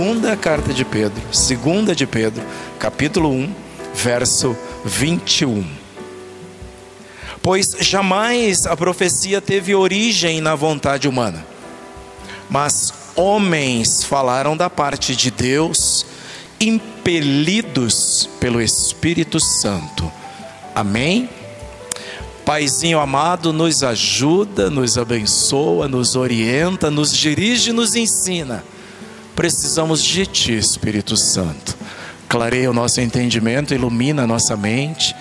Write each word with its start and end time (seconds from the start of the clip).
segunda 0.00 0.34
carta 0.34 0.72
de 0.72 0.82
Pedro, 0.82 1.22
segunda 1.30 1.94
de 1.94 2.06
Pedro, 2.06 2.42
capítulo 2.78 3.28
1, 3.28 3.54
verso 3.94 4.56
21. 4.82 5.62
Pois 7.42 7.76
jamais 7.80 8.64
a 8.64 8.74
profecia 8.74 9.42
teve 9.42 9.74
origem 9.74 10.40
na 10.40 10.54
vontade 10.54 11.06
humana, 11.06 11.44
mas 12.48 12.94
homens 13.14 14.02
falaram 14.02 14.56
da 14.56 14.70
parte 14.70 15.14
de 15.14 15.30
Deus, 15.30 16.06
impelidos 16.58 18.26
pelo 18.40 18.62
Espírito 18.62 19.38
Santo. 19.38 20.10
Amém? 20.74 21.28
Paizinho 22.46 22.98
amado, 22.98 23.52
nos 23.52 23.82
ajuda, 23.82 24.70
nos 24.70 24.96
abençoa, 24.96 25.86
nos 25.88 26.16
orienta, 26.16 26.90
nos 26.90 27.14
dirige, 27.14 27.70
nos 27.70 27.94
ensina. 27.94 28.64
Precisamos 29.40 30.04
de 30.04 30.26
Ti, 30.26 30.58
Espírito 30.58 31.16
Santo. 31.16 31.74
Clareia 32.28 32.70
o 32.70 32.74
nosso 32.74 33.00
entendimento, 33.00 33.72
ilumina 33.72 34.24
a 34.24 34.26
nossa 34.26 34.54
mente 34.54 35.16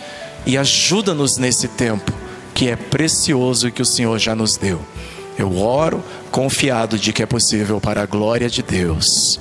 e 0.45 0.57
ajuda-nos 0.57 1.37
nesse 1.37 1.69
tempo 1.69 2.11
que 2.53 2.67
é 2.67 2.75
precioso 2.75 3.69
e 3.69 3.71
que 3.71 3.81
o 3.81 3.85
Senhor 3.85 4.19
já 4.19 4.35
nos 4.35 4.57
deu. 4.57 4.81
Eu 5.37 5.57
oro 5.57 6.03
confiado 6.31 6.99
de 6.99 7.13
que 7.13 7.23
é 7.23 7.25
possível 7.25 7.79
para 7.79 8.01
a 8.01 8.05
glória 8.05 8.49
de 8.49 8.61
Deus. 8.61 9.39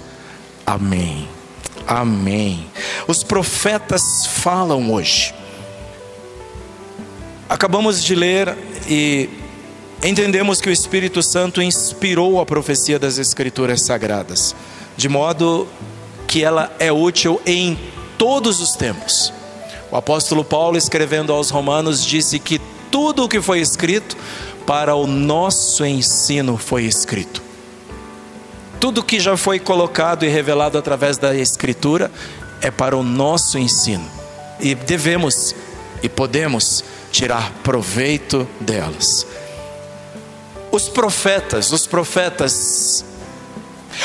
Amém. 0.64 1.28
Amém. 1.84 2.64
Os 3.08 3.24
profetas 3.24 4.26
falam 4.26 4.92
hoje. 4.92 5.34
Acabamos 7.48 8.04
de 8.04 8.14
ler 8.14 8.56
e 8.88 9.28
entendemos 10.02 10.60
que 10.60 10.68
o 10.68 10.72
Espírito 10.72 11.22
Santo 11.22 11.60
inspirou 11.60 12.40
a 12.40 12.46
profecia 12.46 12.98
das 12.98 13.18
Escrituras 13.18 13.82
Sagradas, 13.82 14.54
de 14.96 15.08
modo 15.08 15.66
que 16.26 16.44
ela 16.44 16.72
é 16.78 16.92
útil 16.92 17.40
em 17.46 17.78
todos 18.16 18.60
os 18.60 18.72
tempos. 18.76 19.32
O 19.90 19.96
apóstolo 19.96 20.44
Paulo, 20.44 20.76
escrevendo 20.76 21.32
aos 21.32 21.50
Romanos, 21.50 22.04
disse 22.04 22.38
que 22.38 22.60
tudo 22.90 23.24
o 23.24 23.28
que 23.28 23.40
foi 23.40 23.60
escrito 23.60 24.16
para 24.66 24.94
o 24.94 25.06
nosso 25.06 25.84
ensino 25.84 26.58
foi 26.58 26.84
escrito. 26.84 27.42
Tudo 28.78 29.02
que 29.02 29.18
já 29.18 29.36
foi 29.36 29.58
colocado 29.58 30.24
e 30.24 30.28
revelado 30.28 30.78
através 30.78 31.16
da 31.18 31.34
Escritura 31.34 32.10
é 32.60 32.70
para 32.70 32.96
o 32.96 33.02
nosso 33.02 33.58
ensino. 33.58 34.04
E 34.60 34.74
devemos 34.74 35.54
e 36.02 36.08
podemos 36.08 36.84
tirar 37.10 37.50
proveito 37.64 38.46
delas. 38.60 39.26
Os 40.78 40.88
profetas, 40.88 41.72
os 41.72 41.88
profetas 41.88 43.04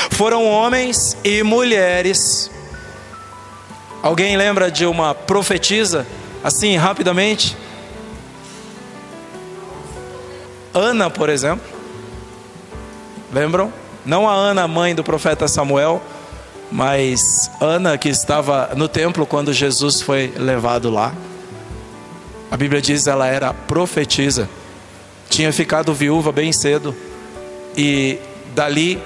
foram 0.10 0.44
homens 0.44 1.16
e 1.24 1.44
mulheres. 1.44 2.50
Alguém 4.02 4.36
lembra 4.36 4.72
de 4.72 4.84
uma 4.84 5.14
profetisa, 5.14 6.04
assim, 6.44 6.76
rapidamente? 6.76 7.56
Ana, 10.74 11.12
por 11.12 11.30
exemplo. 11.30 11.64
Lembram? 13.32 13.72
Não 14.04 14.28
a 14.28 14.34
Ana, 14.34 14.68
mãe 14.68 14.96
do 14.96 15.04
profeta 15.04 15.48
Samuel, 15.48 16.02
mas 16.72 17.52
Ana, 17.62 18.00
que 18.00 18.10
estava 18.10 18.72
no 18.76 18.88
templo 18.88 19.28
quando 19.28 19.54
Jesus 19.54 20.02
foi 20.02 20.34
levado 20.36 20.90
lá. 20.90 21.14
A 22.50 22.58
Bíblia 22.58 22.82
diz 22.82 23.04
que 23.04 23.12
ela 23.12 23.28
era 23.28 23.54
profetisa, 23.54 24.50
tinha 25.34 25.52
ficado 25.52 25.96
viúva 25.96 26.32
bem 26.32 26.54
cedo 26.54 26.96
e 27.76 28.20
dali 28.54 29.02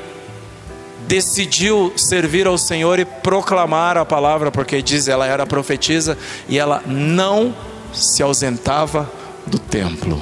decidiu 1.08 1.94
servir 1.96 2.46
ao 2.46 2.58
Senhor 2.58 3.00
e 3.00 3.06
proclamar 3.06 3.96
a 3.96 4.04
palavra, 4.04 4.52
porque 4.52 4.82
diz 4.82 5.08
ela 5.08 5.26
era 5.26 5.46
profetisa 5.46 6.18
e 6.50 6.60
ela 6.60 6.84
não 6.86 7.56
se 7.94 8.22
ausentava 8.22 9.10
do 9.46 9.58
templo. 9.58 10.22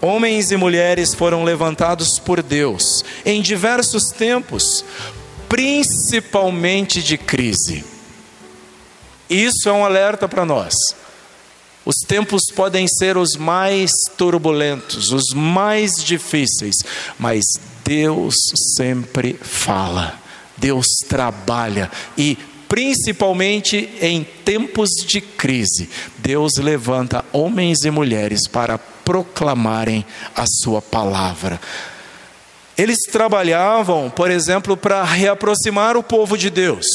Homens 0.00 0.50
e 0.50 0.56
mulheres 0.56 1.12
foram 1.12 1.44
levantados 1.44 2.18
por 2.18 2.42
Deus 2.42 3.04
em 3.22 3.42
diversos 3.42 4.10
tempos, 4.10 4.82
principalmente 5.46 7.02
de 7.02 7.18
crise. 7.18 7.84
Isso 9.28 9.68
é 9.68 9.72
um 9.72 9.84
alerta 9.84 10.26
para 10.26 10.46
nós. 10.46 10.72
Os 11.84 11.96
tempos 12.06 12.42
podem 12.54 12.86
ser 12.86 13.16
os 13.16 13.36
mais 13.36 13.90
turbulentos, 14.16 15.12
os 15.12 15.34
mais 15.34 15.92
difíceis, 16.04 16.76
mas 17.18 17.42
Deus 17.84 18.34
sempre 18.76 19.34
fala, 19.40 20.18
Deus 20.56 20.86
trabalha 21.08 21.90
e 22.16 22.36
principalmente 22.68 23.90
em 24.00 24.24
tempos 24.44 24.90
de 25.06 25.20
crise, 25.20 25.88
Deus 26.18 26.52
levanta 26.58 27.24
homens 27.32 27.84
e 27.84 27.90
mulheres 27.90 28.46
para 28.46 28.78
proclamarem 28.78 30.06
a 30.36 30.44
sua 30.46 30.80
palavra. 30.80 31.60
Eles 32.78 32.98
trabalhavam, 33.10 34.08
por 34.08 34.30
exemplo, 34.30 34.76
para 34.76 35.02
reaproximar 35.02 35.96
o 35.96 36.02
povo 36.02 36.38
de 36.38 36.48
Deus. 36.48 36.86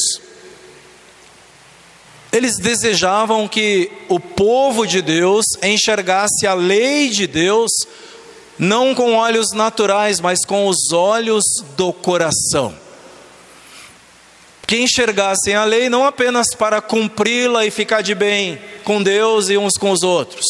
Eles 2.35 2.57
desejavam 2.57 3.47
que 3.47 3.89
o 4.09 4.19
povo 4.19 4.85
de 4.85 5.01
Deus 5.01 5.45
enxergasse 5.63 6.45
a 6.45 6.53
lei 6.53 7.09
de 7.09 7.27
Deus 7.27 7.71
não 8.59 8.93
com 8.93 9.13
olhos 9.13 9.53
naturais, 9.53 10.19
mas 10.19 10.43
com 10.43 10.67
os 10.67 10.91
olhos 10.91 11.45
do 11.77 11.93
coração. 11.93 12.75
Que 14.67 14.81
enxergassem 14.81 15.55
a 15.55 15.63
lei 15.63 15.87
não 15.87 16.05
apenas 16.05 16.53
para 16.53 16.81
cumpri-la 16.81 17.65
e 17.65 17.71
ficar 17.71 18.01
de 18.01 18.13
bem 18.13 18.59
com 18.83 19.01
Deus 19.01 19.47
e 19.47 19.57
uns 19.57 19.77
com 19.77 19.91
os 19.91 20.03
outros, 20.03 20.45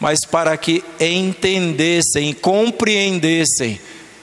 mas 0.00 0.20
para 0.24 0.56
que 0.56 0.82
entendessem, 0.98 2.32
compreendessem 2.32 3.78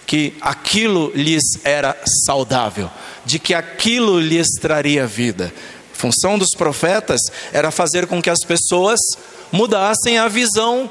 que 0.08 0.34
aquilo 0.42 1.12
lhes 1.14 1.44
era 1.64 1.96
saudável, 2.26 2.90
de 3.24 3.38
que 3.38 3.54
aquilo 3.54 4.20
lhes 4.20 4.48
traria 4.60 5.06
vida 5.06 5.54
função 5.96 6.38
dos 6.38 6.52
profetas 6.56 7.22
era 7.52 7.72
fazer 7.72 8.06
com 8.06 8.22
que 8.22 8.30
as 8.30 8.42
pessoas 8.42 9.00
mudassem 9.52 10.18
a 10.18 10.28
visão 10.28 10.90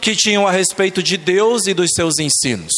que 0.00 0.16
tinham 0.16 0.46
a 0.46 0.50
respeito 0.50 1.02
de 1.02 1.16
Deus 1.16 1.66
e 1.66 1.74
dos 1.74 1.90
seus 1.94 2.18
ensinos. 2.18 2.72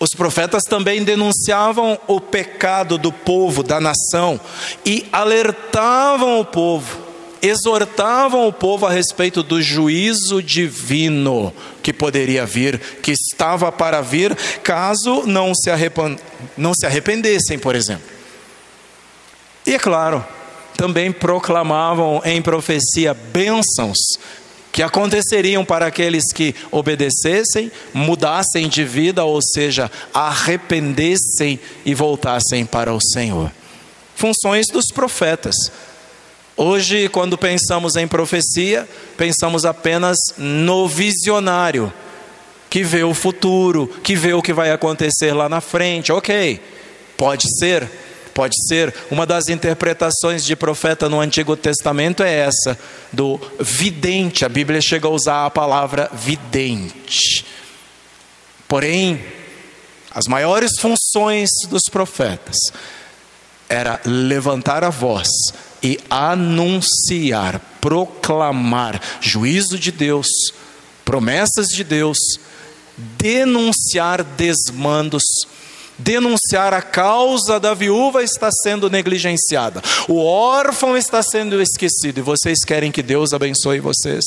Os 0.00 0.10
profetas 0.10 0.62
também 0.62 1.02
denunciavam 1.02 1.98
o 2.06 2.20
pecado 2.20 2.96
do 2.96 3.12
povo, 3.12 3.64
da 3.64 3.80
nação, 3.80 4.40
e 4.86 5.04
alertavam 5.10 6.38
o 6.38 6.44
povo, 6.44 7.00
exortavam 7.42 8.46
o 8.46 8.52
povo 8.52 8.86
a 8.86 8.90
respeito 8.90 9.42
do 9.42 9.60
juízo 9.60 10.40
divino 10.40 11.52
que 11.82 11.92
poderia 11.92 12.46
vir, 12.46 12.78
que 13.02 13.10
estava 13.10 13.72
para 13.72 14.00
vir, 14.00 14.36
caso 14.62 15.24
não 15.26 15.52
se, 15.52 15.68
não 16.56 16.72
se 16.74 16.86
arrependessem, 16.86 17.58
por 17.58 17.74
exemplo. 17.74 18.17
E 19.68 19.74
é 19.74 19.78
claro, 19.78 20.24
também 20.78 21.12
proclamavam 21.12 22.22
em 22.24 22.40
profecia 22.40 23.12
bênçãos 23.12 23.98
que 24.72 24.82
aconteceriam 24.82 25.62
para 25.62 25.86
aqueles 25.86 26.32
que 26.32 26.54
obedecessem, 26.70 27.70
mudassem 27.92 28.66
de 28.66 28.82
vida, 28.82 29.24
ou 29.24 29.42
seja, 29.42 29.90
arrependessem 30.14 31.60
e 31.84 31.94
voltassem 31.94 32.64
para 32.64 32.94
o 32.94 32.98
Senhor. 32.98 33.52
Funções 34.16 34.68
dos 34.68 34.86
profetas. 34.86 35.54
Hoje, 36.56 37.10
quando 37.10 37.36
pensamos 37.36 37.94
em 37.94 38.08
profecia, 38.08 38.88
pensamos 39.18 39.66
apenas 39.66 40.16
no 40.38 40.88
visionário, 40.88 41.92
que 42.70 42.82
vê 42.82 43.04
o 43.04 43.12
futuro, 43.12 43.86
que 44.02 44.16
vê 44.16 44.32
o 44.32 44.40
que 44.40 44.54
vai 44.54 44.70
acontecer 44.70 45.34
lá 45.34 45.46
na 45.46 45.60
frente. 45.60 46.10
Ok, 46.10 46.58
pode 47.18 47.44
ser, 47.58 47.86
Pode 48.38 48.54
ser, 48.68 48.94
uma 49.10 49.26
das 49.26 49.48
interpretações 49.48 50.44
de 50.44 50.54
profeta 50.54 51.08
no 51.08 51.18
Antigo 51.18 51.56
Testamento 51.56 52.22
é 52.22 52.32
essa, 52.32 52.78
do 53.12 53.36
vidente. 53.58 54.44
A 54.44 54.48
Bíblia 54.48 54.80
chega 54.80 55.08
a 55.08 55.10
usar 55.10 55.44
a 55.44 55.50
palavra 55.50 56.08
vidente. 56.14 57.44
Porém, 58.68 59.20
as 60.14 60.28
maiores 60.28 60.78
funções 60.78 61.50
dos 61.68 61.82
profetas 61.90 62.56
era 63.68 64.00
levantar 64.04 64.84
a 64.84 64.90
voz 64.90 65.26
e 65.82 65.98
anunciar, 66.08 67.60
proclamar 67.80 69.02
juízo 69.20 69.76
de 69.76 69.90
Deus, 69.90 70.28
promessas 71.04 71.66
de 71.66 71.82
Deus, 71.82 72.18
denunciar 72.96 74.22
desmandos, 74.22 75.24
denunciar 75.98 76.72
a 76.72 76.80
causa 76.80 77.58
da 77.58 77.74
viúva 77.74 78.22
está 78.22 78.48
sendo 78.52 78.88
negligenciada, 78.88 79.82
o 80.08 80.24
órfão 80.24 80.96
está 80.96 81.22
sendo 81.22 81.60
esquecido, 81.60 82.18
e 82.18 82.22
vocês 82.22 82.64
querem 82.64 82.92
que 82.92 83.02
Deus 83.02 83.32
abençoe 83.32 83.80
vocês. 83.80 84.24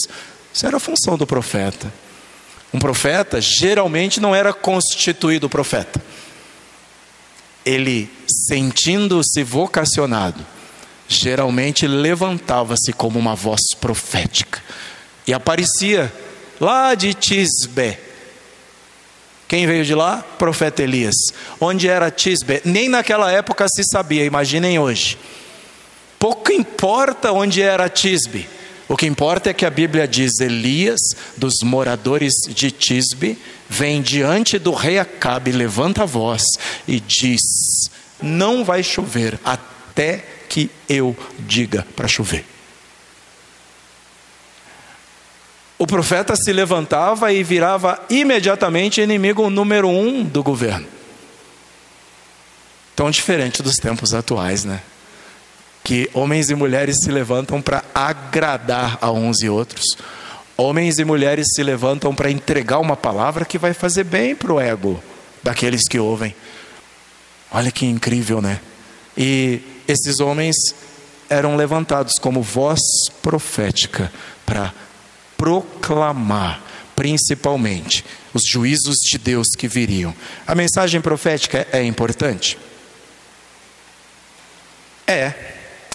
Isso 0.54 0.68
era 0.68 0.78
a 0.78 0.82
função 0.82 1.18
do 1.18 1.26
profeta. 1.26 1.92
Um 2.74 2.80
profeta 2.80 3.40
geralmente 3.40 4.20
não 4.20 4.36
era 4.36 4.54
constituído 4.54 5.50
profeta. 5.50 6.02
ele, 7.66 8.10
sentindo-se 8.48 9.44
vocacionado, 9.44 10.46
geralmente 11.08 11.86
levantava-se 11.86 12.94
como 12.94 13.20
uma 13.20 13.36
voz 13.36 13.62
profética 13.80 14.62
e 15.28 15.34
aparecia 15.34 16.12
lá 16.60 16.96
de 16.96 17.14
Tisbe. 17.14 17.98
Quem 19.52 19.68
veio 19.68 19.84
de 19.84 19.94
lá? 19.94 20.24
Profeta 20.40 20.82
Elias. 20.82 21.14
Onde 21.60 21.90
era 21.90 22.10
Tisbe? 22.10 22.62
Nem 22.64 22.88
naquela 22.88 23.30
época 23.30 23.68
se 23.68 23.84
sabia, 23.84 24.24
imaginem 24.24 24.80
hoje. 24.80 25.18
Pouco 26.18 26.54
importa 26.54 27.34
onde 27.34 27.62
era 27.62 27.90
Tisbe. 27.90 28.48
O 28.88 28.96
que 28.96 29.06
importa 29.06 29.50
é 29.50 29.54
que 29.54 29.66
a 29.66 29.70
Bíblia 29.70 30.08
diz: 30.08 30.40
Elias, 30.40 31.02
dos 31.36 31.56
moradores 31.64 32.32
de 32.48 32.72
Tisbe, 32.72 33.38
vem 33.68 34.02
diante 34.02 34.58
do 34.58 34.72
rei 34.72 34.98
Acabe, 34.98 35.52
levanta 35.52 36.04
a 36.04 36.06
voz 36.06 36.44
e 36.88 37.02
diz: 37.02 37.42
Não 38.22 38.64
vai 38.64 38.82
chover 38.82 39.38
até 39.44 40.24
que 40.48 40.72
eu 40.88 41.14
diga 41.38 41.86
para 41.94 42.08
chover. 42.08 42.46
O 45.82 45.88
profeta 45.88 46.36
se 46.36 46.54
levantava 46.54 47.34
e 47.34 47.42
virava 47.42 48.00
imediatamente 48.08 49.02
inimigo 49.02 49.50
número 49.50 49.90
um 49.90 50.24
do 50.24 50.44
governo. 50.44 50.86
Tão 52.96 53.10
diferente 53.10 53.64
dos 53.64 53.78
tempos 53.78 54.14
atuais, 54.14 54.64
né? 54.64 54.80
Que 55.84 56.08
homens 56.14 56.52
e 56.52 56.56
mulheres 56.56 56.98
se 57.04 57.10
levantam 57.10 57.60
para 57.64 57.84
agradar 57.96 59.00
a 59.02 59.10
uns 59.10 59.42
e 59.42 59.50
outros. 59.50 59.98
Homens 60.56 61.00
e 61.00 61.04
mulheres 61.04 61.48
se 61.56 61.64
levantam 61.64 62.14
para 62.14 62.30
entregar 62.30 62.78
uma 62.78 62.96
palavra 62.96 63.44
que 63.44 63.58
vai 63.58 63.74
fazer 63.74 64.04
bem 64.04 64.36
para 64.36 64.54
o 64.54 64.62
ego 64.62 65.02
daqueles 65.42 65.88
que 65.90 65.98
ouvem. 65.98 66.36
Olha 67.52 67.72
que 67.72 67.88
incrível, 67.88 68.40
né? 68.40 68.60
E 69.18 69.60
esses 69.88 70.20
homens 70.20 70.56
eram 71.28 71.56
levantados 71.56 72.20
como 72.22 72.44
voz 72.44 72.80
profética 73.24 74.14
para 74.46 74.72
proclamar, 75.42 76.62
principalmente, 76.96 78.06
os 78.32 78.44
juízos 78.46 78.98
de 78.98 79.18
Deus 79.18 79.48
que 79.58 79.68
viriam. 79.68 80.14
A 80.46 80.54
mensagem 80.54 81.02
profética 81.02 81.68
é 81.72 81.84
importante? 81.84 82.60
É. 85.08 85.34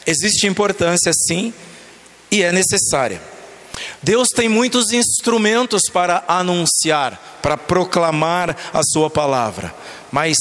Existe 0.05 0.49
importância, 0.49 1.13
sim, 1.13 1.55
e 2.29 2.43
é 2.43 2.51
necessária. 2.51 3.23
Deus 4.03 4.31
tem 4.31 4.49
muitos 4.49 4.91
instrumentos 4.91 5.83
para 5.93 6.25
anunciar, 6.27 7.39
para 7.41 7.57
proclamar 7.57 8.57
a 8.73 8.83
Sua 8.83 9.09
palavra, 9.09 9.73
mas 10.11 10.37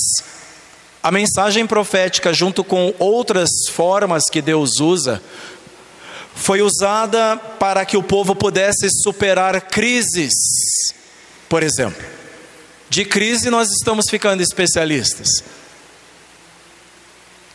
a 1.03 1.11
mensagem 1.11 1.67
profética, 1.67 2.33
junto 2.33 2.63
com 2.63 2.91
outras 2.97 3.51
formas 3.69 4.23
que 4.31 4.41
Deus 4.41 4.79
usa, 4.79 5.21
foi 6.35 6.61
usada 6.61 7.37
para 7.37 7.85
que 7.85 7.97
o 7.97 8.03
povo 8.03 8.35
pudesse 8.35 8.89
superar 9.01 9.61
crises. 9.61 10.33
Por 11.47 11.63
exemplo, 11.63 12.05
de 12.89 13.05
crise 13.05 13.49
nós 13.49 13.71
estamos 13.71 14.09
ficando 14.09 14.43
especialistas. 14.43 15.27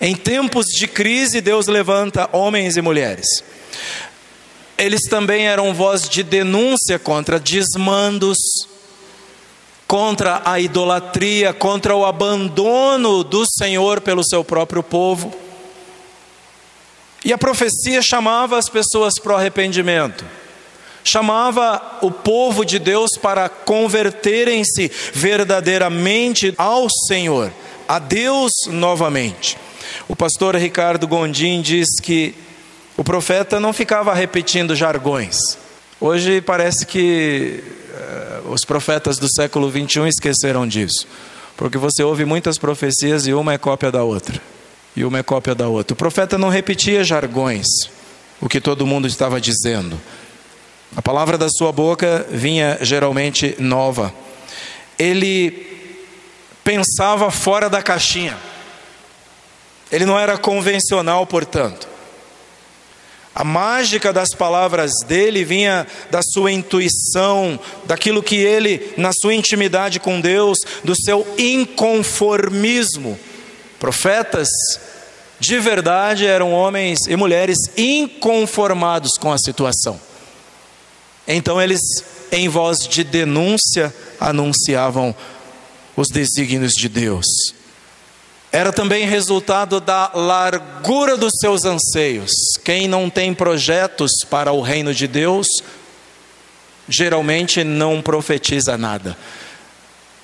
Em 0.00 0.16
tempos 0.16 0.66
de 0.66 0.88
crise, 0.88 1.42
Deus 1.42 1.66
levanta 1.66 2.28
homens 2.32 2.78
e 2.78 2.80
mulheres. 2.80 3.26
Eles 4.78 5.02
também 5.02 5.46
eram 5.46 5.74
voz 5.74 6.08
de 6.08 6.22
denúncia 6.22 6.98
contra 6.98 7.38
desmandos, 7.38 8.38
contra 9.86 10.40
a 10.42 10.58
idolatria, 10.58 11.52
contra 11.52 11.94
o 11.94 12.06
abandono 12.06 13.22
do 13.22 13.44
Senhor 13.46 14.00
pelo 14.00 14.24
seu 14.24 14.42
próprio 14.42 14.82
povo. 14.82 15.49
E 17.24 17.32
a 17.32 17.38
profecia 17.38 18.00
chamava 18.02 18.56
as 18.56 18.68
pessoas 18.68 19.14
para 19.22 19.32
o 19.32 19.36
arrependimento, 19.36 20.24
chamava 21.04 21.98
o 22.00 22.10
povo 22.10 22.64
de 22.64 22.78
Deus 22.78 23.10
para 23.20 23.48
converterem-se 23.48 24.90
verdadeiramente 25.12 26.54
ao 26.56 26.88
Senhor, 27.08 27.52
a 27.86 27.98
Deus 27.98 28.52
novamente. 28.68 29.58
O 30.08 30.16
pastor 30.16 30.56
Ricardo 30.56 31.06
Gondim 31.06 31.60
diz 31.60 31.88
que 32.02 32.34
o 32.96 33.04
profeta 33.04 33.60
não 33.60 33.72
ficava 33.72 34.14
repetindo 34.14 34.74
jargões. 34.74 35.38
Hoje 36.00 36.40
parece 36.40 36.86
que 36.86 37.62
os 38.46 38.64
profetas 38.64 39.18
do 39.18 39.28
século 39.30 39.70
21 39.70 40.06
esqueceram 40.06 40.66
disso, 40.66 41.06
porque 41.56 41.78
você 41.78 42.02
ouve 42.02 42.24
muitas 42.24 42.58
profecias 42.58 43.26
e 43.26 43.34
uma 43.34 43.52
é 43.52 43.58
cópia 43.58 43.92
da 43.92 44.02
outra, 44.02 44.40
e 44.96 45.04
uma 45.04 45.18
é 45.18 45.22
cópia 45.22 45.54
da 45.54 45.68
outra. 45.68 45.94
O 45.94 45.96
profeta 45.96 46.36
não 46.36 46.48
repetia 46.48 47.04
jargões, 47.04 47.66
o 48.40 48.48
que 48.48 48.60
todo 48.60 48.86
mundo 48.86 49.06
estava 49.06 49.40
dizendo. 49.40 50.00
A 50.96 51.00
palavra 51.00 51.38
da 51.38 51.48
sua 51.48 51.70
boca 51.70 52.26
vinha 52.30 52.78
geralmente 52.80 53.54
nova. 53.58 54.12
Ele 54.98 55.66
pensava 56.64 57.30
fora 57.30 57.70
da 57.70 57.82
caixinha. 57.82 58.36
Ele 59.90 60.04
não 60.04 60.18
era 60.18 60.36
convencional, 60.36 61.26
portanto. 61.26 61.88
A 63.34 63.44
mágica 63.44 64.12
das 64.12 64.34
palavras 64.34 64.90
dele 65.06 65.44
vinha 65.44 65.86
da 66.10 66.20
sua 66.22 66.50
intuição, 66.50 67.58
daquilo 67.84 68.22
que 68.22 68.36
ele, 68.36 68.92
na 68.96 69.12
sua 69.12 69.34
intimidade 69.34 70.00
com 70.00 70.20
Deus, 70.20 70.58
do 70.82 70.94
seu 70.96 71.26
inconformismo. 71.38 73.18
Profetas 73.80 74.48
de 75.40 75.58
verdade 75.58 76.24
eram 76.24 76.52
homens 76.52 77.00
e 77.08 77.16
mulheres 77.16 77.58
inconformados 77.76 79.18
com 79.18 79.32
a 79.32 79.38
situação. 79.38 80.00
Então 81.26 81.60
eles, 81.60 81.80
em 82.30 82.48
voz 82.48 82.86
de 82.86 83.02
denúncia, 83.02 83.92
anunciavam 84.20 85.12
os 85.96 86.08
desígnios 86.08 86.74
de 86.74 86.88
Deus 86.88 87.26
era 88.52 88.72
também 88.72 89.06
resultado 89.06 89.80
da 89.80 90.10
largura 90.12 91.16
dos 91.16 91.34
seus 91.40 91.64
anseios. 91.64 92.32
Quem 92.64 92.88
não 92.88 93.08
tem 93.08 93.32
projetos 93.32 94.24
para 94.28 94.52
o 94.52 94.60
reino 94.60 94.92
de 94.92 95.06
Deus, 95.06 95.46
geralmente 96.88 97.62
não 97.62 98.02
profetiza 98.02 98.76
nada. 98.76 99.16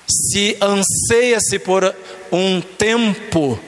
Se 0.09 0.57
anseia-se 0.61 1.59
por 1.61 1.95
um 2.33 2.61
tempo 2.61 3.59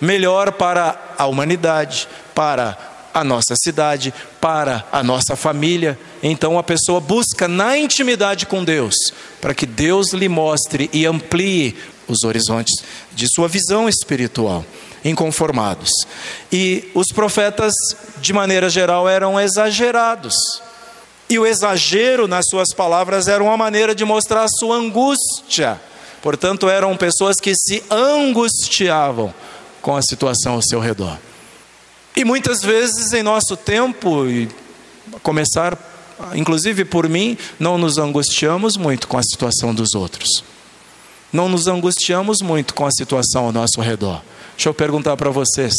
melhor 0.00 0.52
para 0.52 1.14
a 1.16 1.26
humanidade, 1.26 2.08
para 2.34 2.76
a 3.12 3.24
nossa 3.24 3.54
cidade, 3.56 4.14
para 4.40 4.84
a 4.92 5.02
nossa 5.02 5.34
família. 5.34 5.98
Então 6.22 6.58
a 6.58 6.62
pessoa 6.62 7.00
busca 7.00 7.48
na 7.48 7.76
intimidade 7.76 8.46
com 8.46 8.64
Deus, 8.64 8.94
para 9.40 9.54
que 9.54 9.66
Deus 9.66 10.12
lhe 10.12 10.28
mostre 10.28 10.88
e 10.92 11.04
amplie 11.06 11.76
os 12.06 12.24
horizontes 12.24 12.82
de 13.12 13.26
sua 13.28 13.48
visão 13.48 13.88
espiritual, 13.88 14.64
inconformados. 15.04 15.90
E 16.50 16.90
os 16.94 17.08
profetas, 17.08 17.74
de 18.20 18.32
maneira 18.32 18.70
geral, 18.70 19.08
eram 19.08 19.38
exagerados. 19.38 20.34
E 21.28 21.38
o 21.38 21.46
exagero 21.46 22.26
nas 22.26 22.46
suas 22.48 22.68
palavras 22.74 23.28
era 23.28 23.44
uma 23.44 23.56
maneira 23.56 23.94
de 23.94 24.04
mostrar 24.04 24.44
a 24.44 24.48
sua 24.48 24.76
angústia. 24.76 25.78
Portanto, 26.22 26.68
eram 26.68 26.96
pessoas 26.96 27.36
que 27.36 27.54
se 27.54 27.82
angustiavam 27.90 29.32
com 29.80 29.96
a 29.96 30.02
situação 30.02 30.54
ao 30.54 30.62
seu 30.62 30.80
redor. 30.80 31.16
E 32.16 32.24
muitas 32.24 32.60
vezes 32.62 33.12
em 33.12 33.22
nosso 33.22 33.56
tempo, 33.56 34.26
e 34.26 34.48
começar 35.22 35.78
inclusive 36.34 36.84
por 36.84 37.08
mim, 37.08 37.38
não 37.60 37.78
nos 37.78 37.96
angustiamos 37.96 38.76
muito 38.76 39.06
com 39.06 39.16
a 39.16 39.22
situação 39.22 39.72
dos 39.72 39.94
outros 39.94 40.42
não 41.32 41.48
nos 41.48 41.66
angustiamos 41.66 42.40
muito 42.40 42.74
com 42.74 42.86
a 42.86 42.90
situação 42.90 43.46
ao 43.46 43.52
nosso 43.52 43.80
redor. 43.80 44.22
Deixa 44.56 44.68
eu 44.68 44.74
perguntar 44.74 45.16
para 45.16 45.30
vocês. 45.30 45.74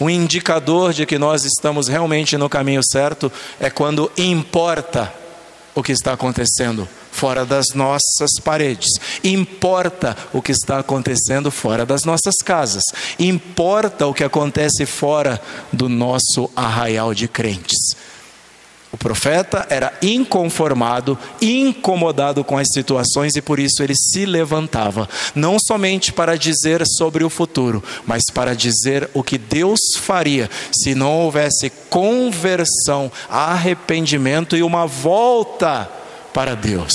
Um 0.00 0.08
indicador 0.08 0.92
de 0.92 1.04
que 1.04 1.18
nós 1.18 1.44
estamos 1.44 1.88
realmente 1.88 2.36
no 2.36 2.48
caminho 2.48 2.82
certo 2.84 3.30
é 3.58 3.68
quando 3.68 4.10
importa 4.16 5.12
o 5.78 5.82
que 5.82 5.92
está 5.92 6.12
acontecendo 6.12 6.88
fora 7.12 7.46
das 7.46 7.68
nossas 7.72 8.32
paredes, 8.42 8.88
importa 9.22 10.16
o 10.32 10.42
que 10.42 10.50
está 10.50 10.80
acontecendo 10.80 11.52
fora 11.52 11.86
das 11.86 12.04
nossas 12.04 12.34
casas, 12.44 12.82
importa 13.16 14.04
o 14.08 14.12
que 14.12 14.24
acontece 14.24 14.84
fora 14.84 15.40
do 15.72 15.88
nosso 15.88 16.50
arraial 16.56 17.14
de 17.14 17.28
crentes. 17.28 17.96
O 18.90 18.96
profeta 18.96 19.66
era 19.68 19.92
inconformado, 20.00 21.18
incomodado 21.42 22.42
com 22.42 22.56
as 22.56 22.68
situações 22.72 23.36
e 23.36 23.42
por 23.42 23.58
isso 23.58 23.82
ele 23.82 23.94
se 23.94 24.24
levantava, 24.24 25.06
não 25.34 25.58
somente 25.58 26.10
para 26.10 26.38
dizer 26.38 26.82
sobre 26.86 27.22
o 27.22 27.28
futuro, 27.28 27.84
mas 28.06 28.22
para 28.32 28.56
dizer 28.56 29.10
o 29.12 29.22
que 29.22 29.36
Deus 29.36 29.80
faria 29.96 30.48
se 30.72 30.94
não 30.94 31.18
houvesse 31.18 31.70
conversão, 31.90 33.12
arrependimento 33.28 34.56
e 34.56 34.62
uma 34.62 34.86
volta 34.86 35.90
para 36.32 36.56
Deus. 36.56 36.94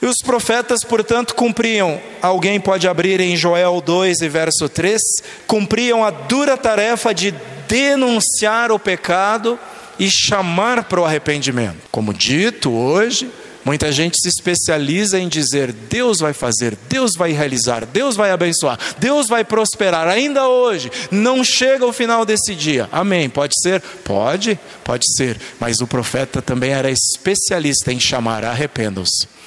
E 0.00 0.06
os 0.06 0.18
profetas, 0.24 0.84
portanto, 0.84 1.34
cumpriam, 1.34 2.00
alguém 2.22 2.60
pode 2.60 2.86
abrir 2.86 3.18
em 3.18 3.34
Joel 3.34 3.80
2 3.80 4.20
e 4.20 4.28
verso 4.28 4.68
3, 4.68 5.02
cumpriam 5.48 6.04
a 6.04 6.10
dura 6.10 6.56
tarefa 6.56 7.12
de 7.12 7.34
denunciar 7.66 8.70
o 8.70 8.78
pecado 8.78 9.58
e 9.98 10.08
chamar 10.10 10.84
para 10.84 11.00
o 11.00 11.04
arrependimento. 11.04 11.78
Como 11.90 12.14
dito 12.14 12.70
hoje, 12.70 13.30
muita 13.64 13.90
gente 13.90 14.18
se 14.20 14.28
especializa 14.28 15.18
em 15.18 15.28
dizer: 15.28 15.72
Deus 15.72 16.20
vai 16.20 16.32
fazer, 16.32 16.76
Deus 16.88 17.12
vai 17.16 17.32
realizar, 17.32 17.84
Deus 17.86 18.16
vai 18.16 18.30
abençoar, 18.30 18.78
Deus 18.98 19.28
vai 19.28 19.44
prosperar. 19.44 20.08
Ainda 20.08 20.48
hoje, 20.48 20.90
não 21.10 21.42
chega 21.42 21.86
o 21.86 21.92
final 21.92 22.24
desse 22.24 22.54
dia. 22.54 22.88
Amém. 22.92 23.28
Pode 23.28 23.54
ser? 23.62 23.80
Pode, 24.04 24.58
pode 24.84 25.04
ser. 25.16 25.38
Mas 25.58 25.80
o 25.80 25.86
profeta 25.86 26.40
também 26.40 26.70
era 26.70 26.90
especialista 26.90 27.92
em 27.92 28.00
chamar: 28.00 28.44
arrependam-se 28.44 29.38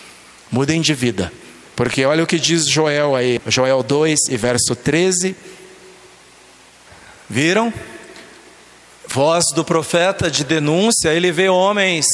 mudem 0.52 0.82
de 0.82 0.94
vida. 0.94 1.32
Porque 1.76 2.04
olha 2.06 2.24
o 2.24 2.28
que 2.28 2.38
diz 2.38 2.68
Joel 2.70 3.16
aí, 3.16 3.40
Joel 3.48 3.82
2 3.82 4.28
e 4.30 4.38
verso 4.38 4.76
13. 4.76 5.36
Viram? 7.30 7.74
Voz 9.14 9.46
do 9.54 9.64
profeta 9.66 10.32
de 10.32 10.44
denúncia, 10.44 11.10
ele 11.10 11.32
vê 11.32 11.50
homens 11.50 12.06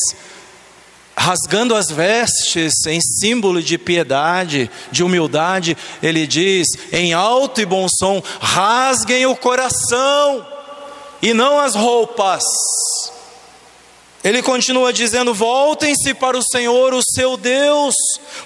rasgando 1.17 1.75
as 1.75 1.89
vestes 1.89 2.85
em 2.85 3.01
símbolo 3.01 3.61
de 3.61 3.77
piedade, 3.77 4.69
de 4.91 5.03
humildade, 5.03 5.75
ele 6.01 6.27
diz 6.27 6.67
em 6.91 7.11
alto 7.11 7.59
e 7.59 7.65
bom 7.65 7.87
som: 7.89 8.21
rasguem 8.39 9.25
o 9.25 9.35
coração 9.35 10.45
e 11.21 11.33
não 11.33 11.59
as 11.59 11.75
roupas. 11.75 12.43
Ele 14.23 14.41
continua 14.41 14.93
dizendo: 14.93 15.33
Voltem-se 15.33 16.13
para 16.13 16.37
o 16.37 16.43
Senhor, 16.43 16.93
o 16.93 17.01
seu 17.03 17.35
Deus, 17.35 17.95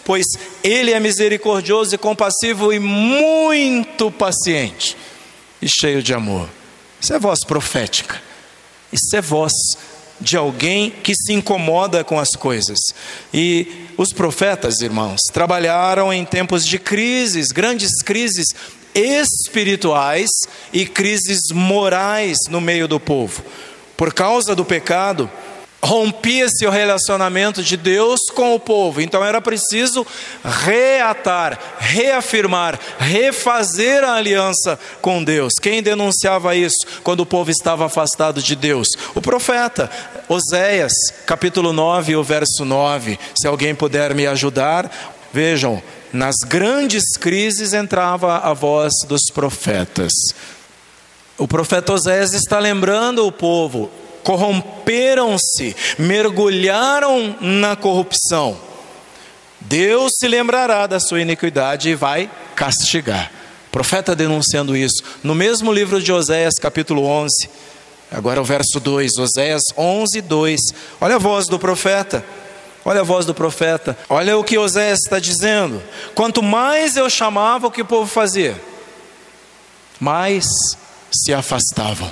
pois 0.06 0.26
Ele 0.64 0.92
é 0.92 1.00
misericordioso 1.00 1.96
e 1.96 1.98
compassivo 1.98 2.72
e 2.72 2.80
muito 2.80 4.10
paciente 4.12 4.96
e 5.62 5.68
cheio 5.68 6.02
de 6.02 6.14
amor. 6.14 6.50
Isso 7.00 7.14
é 7.14 7.20
voz 7.20 7.44
profética, 7.44 8.22
isso 8.92 9.16
é 9.16 9.22
voz 9.22 9.54
de 10.20 10.38
alguém 10.38 10.92
que 10.92 11.16
se 11.16 11.34
incomoda 11.34 12.04
com 12.04 12.20
as 12.20 12.30
coisas. 12.36 12.80
E 13.34 13.88
os 13.98 14.14
profetas, 14.14 14.82
irmãos, 14.82 15.20
trabalharam 15.34 16.14
em 16.14 16.24
tempos 16.24 16.66
de 16.66 16.78
crises, 16.78 17.48
grandes 17.48 18.02
crises 18.04 18.48
espirituais 18.94 20.30
e 20.72 20.86
crises 20.86 21.52
morais 21.54 22.38
no 22.50 22.62
meio 22.62 22.88
do 22.88 23.00
povo. 23.00 23.44
Por 23.98 24.14
causa 24.14 24.56
do 24.56 24.66
pecado, 24.66 25.30
rompia-se 25.84 26.66
o 26.66 26.70
relacionamento 26.70 27.64
de 27.64 27.76
Deus 27.76 28.20
com 28.36 28.54
o 28.54 28.60
povo, 28.60 29.02
então 29.02 29.24
era 29.24 29.42
preciso 29.42 30.06
reatar, 30.44 31.60
reafirmar, 31.80 32.80
refazer 33.00 34.04
a 34.04 34.14
aliança 34.14 34.80
com 35.02 35.24
Deus. 35.24 35.54
Quem 35.60 35.82
denunciava 35.82 36.56
isso 36.56 36.86
quando 37.04 37.22
o 37.22 37.26
povo 37.26 37.50
estava 37.50 37.86
afastado 37.86 38.42
de 38.42 38.56
Deus? 38.56 38.88
O 39.16 39.22
profeta, 39.22 39.90
Oséias, 40.30 40.94
capítulo 41.26 41.74
9, 41.74 42.16
o 42.16 42.24
verso 42.24 42.64
9. 42.64 43.18
Se 43.36 43.48
alguém 43.48 43.74
puder 43.74 44.14
me 44.14 44.28
ajudar, 44.28 44.92
vejam, 45.34 45.82
nas 46.14 46.36
grandes 46.46 47.18
crises 47.18 47.74
entrava 47.74 48.38
a 48.38 48.54
voz 48.54 48.94
dos 49.08 49.24
profetas. 49.34 50.12
O 51.38 51.48
profeta 51.48 51.94
Oséias 51.94 52.34
está 52.34 52.60
lembrando 52.60 53.26
o 53.26 53.32
povo, 53.32 53.90
corromperam-se, 54.24 55.76
mergulharam 55.98 57.36
na 57.40 57.76
corrupção. 57.76 58.58
Deus 59.62 60.14
se 60.18 60.28
lembrará 60.28 60.88
da 60.88 61.00
sua 61.00 61.22
iniquidade 61.22 61.90
e 61.90 61.96
vai 61.96 62.30
castigar. 62.56 63.32
O 63.68 63.72
profeta 63.72 64.16
denunciando 64.16 64.76
isso. 64.76 65.04
No 65.24 65.36
mesmo 65.36 65.72
livro 65.72 66.02
de 66.02 66.12
Oséias, 66.12 66.56
capítulo 66.60 67.06
11, 67.06 67.50
agora 68.12 68.42
o 68.42 68.44
verso 68.44 68.80
2, 68.80 69.18
Oséias 69.18 69.64
11, 69.78 70.20
2. 70.22 70.62
Olha 71.00 71.16
a 71.16 71.20
voz 71.20 71.48
do 71.48 71.60
profeta. 71.60 72.26
Olha 72.84 73.02
a 73.02 73.04
voz 73.04 73.26
do 73.26 73.34
profeta. 73.34 73.98
Olha 74.10 74.38
o 74.38 74.44
que 74.44 74.58
Oséias 74.58 75.00
está 75.04 75.20
dizendo. 75.20 75.82
Quanto 76.16 76.42
mais 76.42 76.98
eu 76.98 77.10
chamava, 77.10 77.68
o 77.68 77.72
que 77.72 77.82
o 77.82 77.86
povo 77.86 78.10
fazia? 78.10 78.60
Mais 80.00 80.46
se 81.12 81.32
afastavam. 81.32 82.12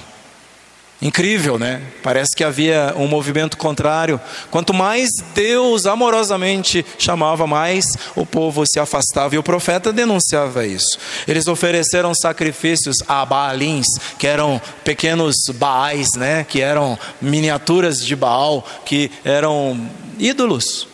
Incrível, 1.02 1.58
né? 1.58 1.82
Parece 2.04 2.36
que 2.36 2.44
havia 2.44 2.94
um 2.98 3.08
movimento 3.08 3.56
contrário. 3.56 4.20
Quanto 4.52 4.74
mais 4.74 5.10
Deus 5.34 5.86
amorosamente 5.86 6.86
chamava, 6.98 7.48
mais 7.48 7.86
o 8.18 8.26
povo 8.26 8.66
se 8.66 8.82
afastava. 8.82 9.34
E 9.34 9.38
o 9.38 9.44
profeta 9.44 9.94
denunciava 9.94 10.66
isso. 10.66 11.00
Eles 11.26 11.48
ofereceram 11.48 12.14
sacrifícios 12.14 12.98
a 13.08 13.26
Baalins, 13.26 13.88
que 14.18 14.28
eram 14.28 14.62
pequenos 14.84 15.36
Baais, 15.54 16.10
né? 16.18 16.44
Que 16.44 16.60
eram 16.60 17.00
miniaturas 17.22 18.06
de 18.06 18.14
Baal, 18.14 18.68
que 18.84 19.10
eram 19.24 19.90
ídolos. 20.18 20.86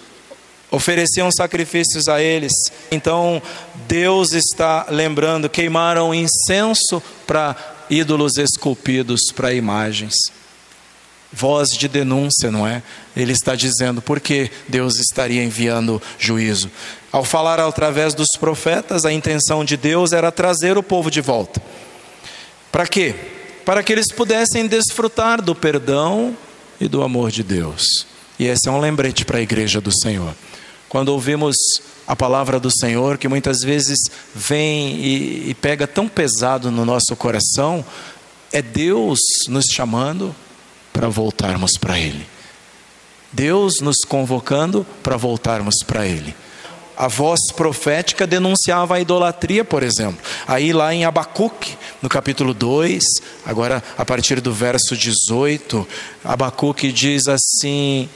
Ofereciam 0.69 1.31
sacrifícios 1.31 2.07
a 2.07 2.21
eles. 2.21 2.53
Então, 2.91 3.41
Deus 3.87 4.33
está 4.33 4.85
lembrando, 4.87 5.49
queimaram 5.49 6.13
incenso 6.13 7.01
para 7.25 7.55
ídolos 7.89 8.37
esculpidos 8.37 9.21
para 9.35 9.53
imagens. 9.53 10.13
Voz 11.31 11.69
de 11.69 11.87
denúncia, 11.87 12.49
não 12.49 12.65
é? 12.65 12.81
Ele 13.15 13.33
está 13.33 13.55
dizendo 13.55 14.01
por 14.01 14.19
que 14.19 14.49
Deus 14.67 14.97
estaria 14.97 15.43
enviando 15.43 16.01
juízo. 16.17 16.71
Ao 17.11 17.23
falar 17.23 17.59
através 17.59 18.13
dos 18.13 18.29
profetas, 18.39 19.05
a 19.05 19.11
intenção 19.11 19.65
de 19.65 19.75
Deus 19.75 20.13
era 20.13 20.31
trazer 20.31 20.77
o 20.77 20.83
povo 20.83 21.11
de 21.11 21.21
volta. 21.21 21.61
Para 22.71 22.87
quê? 22.87 23.15
Para 23.65 23.83
que 23.83 23.91
eles 23.91 24.11
pudessem 24.11 24.67
desfrutar 24.67 25.41
do 25.41 25.55
perdão 25.55 26.35
e 26.79 26.87
do 26.87 27.01
amor 27.03 27.31
de 27.31 27.43
Deus. 27.43 28.05
E 28.37 28.45
esse 28.45 28.67
é 28.67 28.71
um 28.71 28.79
lembrete 28.79 29.25
para 29.25 29.37
a 29.37 29.41
igreja 29.41 29.79
do 29.79 29.91
Senhor. 29.91 30.35
Quando 30.95 31.09
ouvimos 31.09 31.57
a 32.07 32.15
palavra 32.15 32.57
do 32.57 32.71
Senhor, 32.71 33.17
que 33.17 33.27
muitas 33.27 33.59
vezes 33.59 33.99
vem 34.33 34.95
e, 34.95 35.49
e 35.49 35.53
pega 35.53 35.85
tão 35.85 36.07
pesado 36.07 36.71
no 36.71 36.85
nosso 36.85 37.13
coração, 37.17 37.83
é 38.49 38.61
Deus 38.61 39.19
nos 39.49 39.65
chamando 39.65 40.33
para 40.93 41.09
voltarmos 41.09 41.71
para 41.77 41.99
Ele. 41.99 42.25
Deus 43.29 43.81
nos 43.81 44.05
convocando 44.07 44.87
para 45.03 45.17
voltarmos 45.17 45.83
para 45.85 46.07
Ele. 46.07 46.33
A 46.95 47.09
voz 47.09 47.41
profética 47.53 48.25
denunciava 48.25 48.95
a 48.95 49.01
idolatria, 49.01 49.65
por 49.65 49.83
exemplo. 49.83 50.21
Aí 50.47 50.71
lá 50.71 50.93
em 50.93 51.03
Abacuque, 51.03 51.75
no 52.01 52.07
capítulo 52.07 52.53
2, 52.53 53.03
agora 53.45 53.83
a 53.97 54.05
partir 54.05 54.39
do 54.39 54.53
verso 54.53 54.95
18, 54.95 55.85
Abacuque 56.23 56.89
diz 56.89 57.27
assim: 57.27 58.09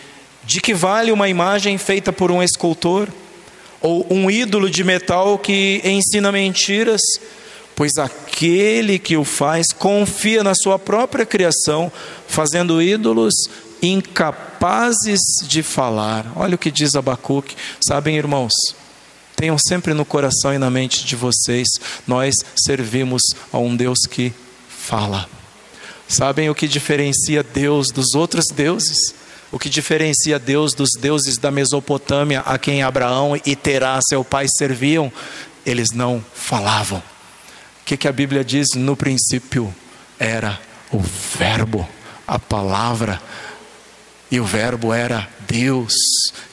De 0.43 0.61
que 0.61 0.73
vale 0.73 1.11
uma 1.11 1.29
imagem 1.29 1.77
feita 1.77 2.11
por 2.11 2.31
um 2.31 2.41
escultor? 2.41 3.07
ou 3.81 4.05
um 4.09 4.29
ídolo 4.29 4.69
de 4.69 4.83
metal 4.83 5.37
que 5.37 5.81
ensina 5.83 6.31
mentiras, 6.31 7.01
pois 7.75 7.97
aquele 7.97 8.99
que 8.99 9.15
o 9.15 9.23
faz 9.23 9.71
confia 9.71 10.43
na 10.43 10.53
sua 10.53 10.77
própria 10.77 11.25
criação, 11.25 11.91
fazendo 12.27 12.81
ídolos 12.81 13.33
incapazes 13.81 15.21
de 15.43 15.63
falar. 15.63 16.25
Olha 16.35 16.55
o 16.55 16.57
que 16.57 16.69
diz 16.69 16.95
Abacuque. 16.95 17.55
Sabem, 17.79 18.17
irmãos, 18.17 18.53
tenham 19.35 19.57
sempre 19.57 19.93
no 19.93 20.03
coração 20.03 20.53
e 20.53 20.57
na 20.57 20.69
mente 20.69 21.05
de 21.05 21.15
vocês, 21.15 21.67
nós 22.05 22.35
servimos 22.57 23.21
a 23.53 23.57
um 23.57 23.75
Deus 23.75 23.99
que 24.09 24.33
fala. 24.67 25.29
Sabem 26.09 26.49
o 26.49 26.55
que 26.55 26.67
diferencia 26.67 27.43
Deus 27.43 27.91
dos 27.91 28.13
outros 28.15 28.47
deuses? 28.47 29.13
O 29.51 29.57
que 29.57 29.69
diferencia 29.69 30.37
Deus 30.37 30.73
dos 30.73 30.89
deuses 30.99 31.37
da 31.37 31.49
Mesopotâmia, 31.49 32.41
a 32.41 32.57
quem 32.57 32.83
Abraão 32.83 33.39
e 33.45 33.55
Terá, 33.55 33.99
seu 34.07 34.23
pai, 34.23 34.45
serviam? 34.47 35.11
Eles 35.65 35.91
não 35.91 36.23
falavam. 36.33 36.99
O 36.99 37.85
que, 37.85 37.97
que 37.97 38.07
a 38.07 38.11
Bíblia 38.11 38.43
diz? 38.43 38.67
No 38.75 38.95
princípio 38.95 39.73
era 40.19 40.59
o 40.91 40.99
Verbo, 40.99 41.87
a 42.27 42.37
palavra, 42.37 43.19
e 44.29 44.39
o 44.39 44.45
Verbo 44.45 44.93
era 44.93 45.27
Deus, 45.47 45.93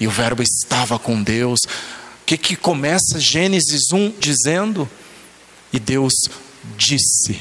e 0.00 0.07
o 0.07 0.11
Verbo 0.11 0.43
estava 0.43 0.99
com 0.99 1.23
Deus. 1.23 1.61
O 1.65 2.25
que, 2.25 2.38
que 2.38 2.57
começa 2.57 3.21
Gênesis 3.21 3.93
1 3.93 4.15
dizendo? 4.19 4.88
E 5.71 5.79
Deus 5.79 6.15
disse: 6.79 7.38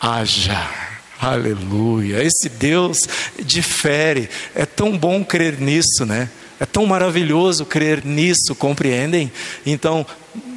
haja. 0.00 0.91
Aleluia. 1.22 2.20
Esse 2.20 2.48
Deus 2.48 2.98
difere. 3.38 4.28
É 4.56 4.66
tão 4.66 4.98
bom 4.98 5.22
crer 5.22 5.60
nisso, 5.60 6.04
né? 6.04 6.28
É 6.58 6.66
tão 6.66 6.84
maravilhoso 6.84 7.64
crer 7.64 8.04
nisso, 8.04 8.56
compreendem? 8.56 9.30
Então, 9.64 10.04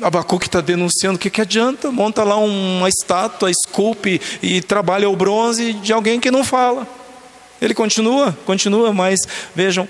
Abacuque 0.02 0.48
está 0.48 0.62
denunciando: 0.62 1.18
o 1.18 1.20
que, 1.20 1.30
que 1.30 1.42
adianta? 1.42 1.92
Monta 1.92 2.24
lá 2.24 2.38
uma 2.38 2.90
estátua, 2.90 3.52
esculpe 3.52 4.20
e 4.42 4.60
trabalha 4.60 5.08
o 5.08 5.16
bronze 5.16 5.74
de 5.74 5.94
alguém 5.94 6.20
que 6.20 6.32
não 6.32 6.44
fala. 6.44 6.88
Ele 7.62 7.76
continua, 7.76 8.36
continua, 8.44 8.92
mas 8.92 9.20
vejam, 9.54 9.88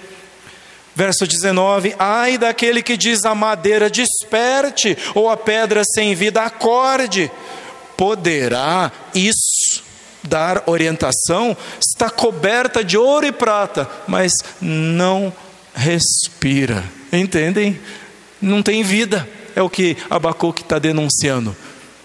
Verso 0.94 1.26
19: 1.26 1.96
Ai 1.98 2.38
daquele 2.38 2.82
que 2.82 2.98
diz 2.98 3.24
a 3.24 3.34
madeira 3.34 3.90
desperte, 3.90 4.98
ou 5.14 5.30
a 5.30 5.38
pedra 5.38 5.84
sem 5.86 6.14
vida 6.16 6.42
acorde. 6.42 7.32
Poderá 7.98 8.92
isso 9.14 9.65
dar 10.28 10.64
orientação? 10.66 11.56
Está 11.80 12.10
coberta 12.10 12.84
de 12.84 12.98
ouro 12.98 13.26
e 13.26 13.32
prata, 13.32 13.90
mas 14.08 14.32
não 14.62 15.34
respira. 15.74 16.84
Entendem? 17.12 17.80
Não 18.42 18.62
tem 18.62 18.84
vida, 18.84 19.28
é 19.56 19.62
o 19.62 19.70
que 19.70 19.98
Abacuque 20.10 20.62
está 20.62 20.78
denunciando. 20.80 21.56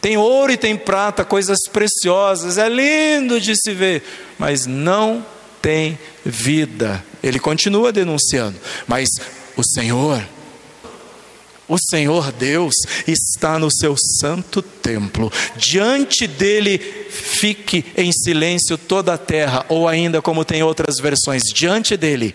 Tem 0.00 0.16
ouro 0.16 0.52
e 0.52 0.56
tem 0.56 0.76
prata, 0.76 1.24
coisas 1.24 1.58
preciosas, 1.70 2.56
é 2.56 2.68
lindo 2.68 3.40
de 3.40 3.54
se 3.54 3.74
ver, 3.74 4.02
mas 4.38 4.64
não 4.64 5.24
tem 5.60 5.98
vida. 6.24 7.04
Ele 7.22 7.38
continua 7.38 7.92
denunciando, 7.92 8.56
mas 8.86 9.08
o 9.56 9.62
Senhor, 9.62 10.26
o 11.70 11.78
Senhor 11.78 12.32
Deus 12.32 12.74
está 13.06 13.56
no 13.56 13.70
seu 13.70 13.94
santo 14.20 14.60
templo, 14.60 15.32
diante 15.56 16.26
dele 16.26 16.78
fique 16.78 17.84
em 17.96 18.10
silêncio 18.10 18.76
toda 18.76 19.14
a 19.14 19.18
terra, 19.18 19.64
ou 19.68 19.86
ainda 19.86 20.20
como 20.20 20.44
tem 20.44 20.64
outras 20.64 20.98
versões, 20.98 21.44
diante 21.54 21.96
dele 21.96 22.34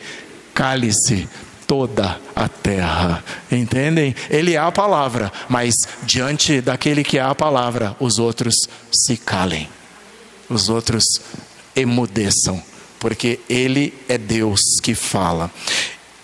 cale-se 0.53 1.27
toda 1.67 2.17
a 2.33 2.47
terra. 2.47 3.21
Entendem? 3.51 4.15
Ele 4.29 4.53
é 4.53 4.57
a 4.57 4.71
palavra, 4.71 5.29
mas 5.49 5.75
diante 6.03 6.61
daquele 6.61 7.03
que 7.03 7.17
é 7.17 7.21
a 7.21 7.35
palavra, 7.35 7.93
os 7.99 8.17
outros 8.19 8.55
se 8.89 9.17
calem. 9.17 9.67
Os 10.49 10.69
outros 10.69 11.03
emudeçam 11.75 12.63
porque 12.99 13.39
ele 13.49 13.93
é 14.07 14.17
Deus 14.17 14.61
que 14.81 14.95
fala. 14.95 15.51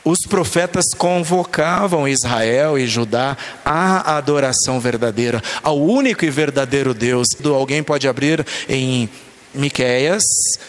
Os 0.03 0.19
profetas 0.27 0.85
convocavam 0.97 2.07
Israel 2.07 2.77
e 2.77 2.87
Judá 2.87 3.37
à 3.63 4.17
adoração 4.17 4.79
verdadeira, 4.79 5.43
ao 5.61 5.79
único 5.79 6.25
e 6.25 6.29
verdadeiro 6.29 6.93
Deus. 6.93 7.27
Alguém 7.43 7.83
pode 7.83 8.07
abrir 8.07 8.45
em 8.67 9.07
Miqueias, 9.53 10.23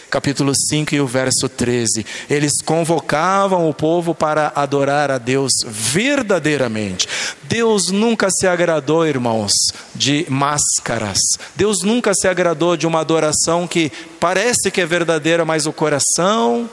capítulo 0.09 0.53
5 0.53 0.93
e 0.93 0.99
o 0.99 1.07
verso 1.07 1.47
13. 1.47 2.05
Eles 2.29 2.61
convocavam 2.63 3.67
o 3.69 3.73
povo 3.73 4.13
para 4.13 4.51
adorar 4.55 5.09
a 5.09 5.17
Deus 5.17 5.53
verdadeiramente. 5.65 7.07
Deus 7.43 7.89
nunca 7.89 8.29
se 8.29 8.45
agradou, 8.45 9.07
irmãos, 9.07 9.53
de 9.95 10.25
máscaras. 10.29 11.19
Deus 11.55 11.81
nunca 11.81 12.13
se 12.13 12.27
agradou 12.27 12.75
de 12.75 12.85
uma 12.85 12.99
adoração 12.99 13.65
que 13.67 13.91
parece 14.19 14.69
que 14.69 14.81
é 14.81 14.85
verdadeira, 14.85 15.45
mas 15.45 15.65
o 15.65 15.73
coração 15.73 16.69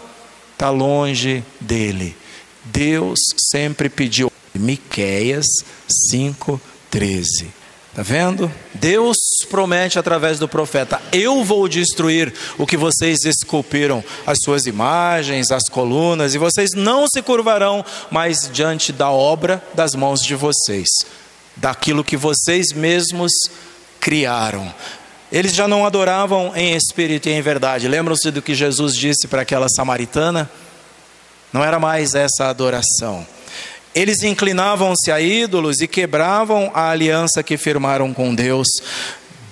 está 0.53 0.69
longe 0.69 1.45
dele. 1.61 2.20
Deus 2.65 3.19
sempre 3.51 3.89
pediu. 3.89 4.31
Miqueias 4.55 5.47
5:13. 6.11 7.61
Está 7.91 8.03
vendo? 8.03 8.51
Deus 8.73 9.17
promete 9.49 9.99
através 9.99 10.39
do 10.39 10.49
profeta: 10.49 11.01
Eu 11.13 11.43
vou 11.43 11.69
destruir 11.69 12.33
o 12.57 12.67
que 12.67 12.77
vocês 12.77 13.25
esculpiram, 13.25 14.03
as 14.25 14.39
suas 14.45 14.67
imagens, 14.67 15.51
as 15.51 15.69
colunas, 15.69 16.35
e 16.35 16.39
vocês 16.39 16.71
não 16.73 17.09
se 17.09 17.21
curvarão 17.21 17.85
mais 18.11 18.49
diante 18.53 18.93
da 18.93 19.11
obra 19.11 19.63
das 19.75 19.97
mãos 19.97 20.23
de 20.23 20.37
vocês, 20.37 20.89
daquilo 21.57 22.05
que 22.05 22.17
vocês 22.17 22.73
mesmos 22.73 23.33
criaram. 23.99 24.73
Eles 25.33 25.53
já 25.53 25.67
não 25.67 25.85
adoravam 25.85 26.53
em 26.55 26.75
espírito 26.75 27.29
e 27.29 27.33
em 27.33 27.43
verdade. 27.43 27.89
Lembram-se 27.89 28.31
do 28.31 28.43
que 28.43 28.55
Jesus 28.55 28.97
disse 28.97 29.29
para 29.29 29.43
aquela 29.43 29.69
samaritana? 29.69 30.51
Não 31.53 31.65
era 31.65 31.79
mais 31.81 32.15
essa 32.15 32.47
adoração. 32.47 33.27
Eles 33.95 34.23
inclinavam-se 34.23 35.11
a 35.11 35.21
ídolos 35.21 35.81
e 35.81 35.89
quebravam 35.89 36.71
a 36.73 36.91
aliança 36.91 37.43
que 37.43 37.57
firmaram 37.57 38.15
com 38.15 38.35
Deus. 38.35 38.69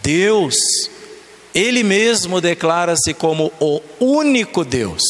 Deus, 0.02 0.54
Ele 1.54 1.82
mesmo 1.82 2.40
declara-se 2.40 3.12
como 3.14 3.52
o 3.58 3.80
único 3.98 4.64
Deus. 4.64 5.02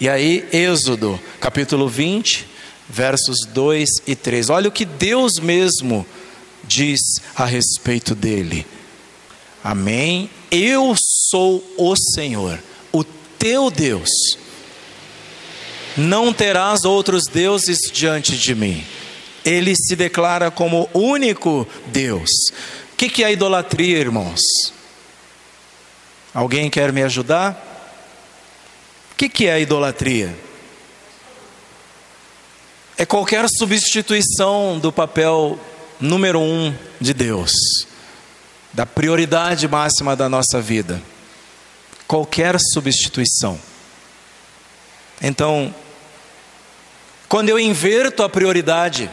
E 0.00 0.08
aí, 0.08 0.48
Êxodo, 0.52 1.20
capítulo 1.40 1.88
20, 1.88 2.48
versos 2.88 3.46
2 3.52 3.88
e 4.06 4.16
3. 4.16 4.50
Olha 4.50 4.68
o 4.68 4.72
que 4.72 4.84
Deus 4.84 5.38
mesmo 5.38 6.04
diz 6.64 7.00
a 7.36 7.44
respeito 7.44 8.16
dele. 8.16 8.66
Amém. 9.62 10.28
Eu 10.50 10.94
sou 11.30 11.62
o 11.76 11.94
Senhor, 12.14 12.58
o 12.90 13.04
teu 13.04 13.70
Deus 13.70 14.10
não 16.00 16.32
terás 16.32 16.84
outros 16.84 17.24
deuses 17.24 17.78
diante 17.92 18.36
de 18.36 18.54
mim. 18.54 18.84
Ele 19.44 19.74
se 19.76 19.94
declara 19.94 20.50
como 20.50 20.88
único 20.94 21.66
Deus. 21.86 22.30
O 22.92 22.96
que, 22.96 23.22
é 23.22 23.32
idolatria, 23.32 23.98
irmãos? 23.98 24.40
Alguém 26.34 26.70
quer 26.70 26.92
me 26.92 27.02
ajudar? 27.02 27.66
O 29.12 29.16
que, 29.16 29.28
que 29.28 29.46
é 29.46 29.60
idolatria? 29.60 30.34
É 32.96 33.06
qualquer 33.06 33.46
substituição 33.48 34.78
do 34.78 34.92
papel 34.92 35.58
número 35.98 36.40
um 36.40 36.74
de 37.00 37.12
Deus, 37.12 37.52
da 38.72 38.86
prioridade 38.86 39.66
máxima 39.68 40.14
da 40.14 40.28
nossa 40.28 40.60
vida. 40.60 41.02
Qualquer 42.06 42.56
substituição. 42.72 43.58
Então, 45.22 45.74
quando 47.30 47.48
eu 47.48 47.60
inverto 47.60 48.24
a 48.24 48.28
prioridade, 48.28 49.08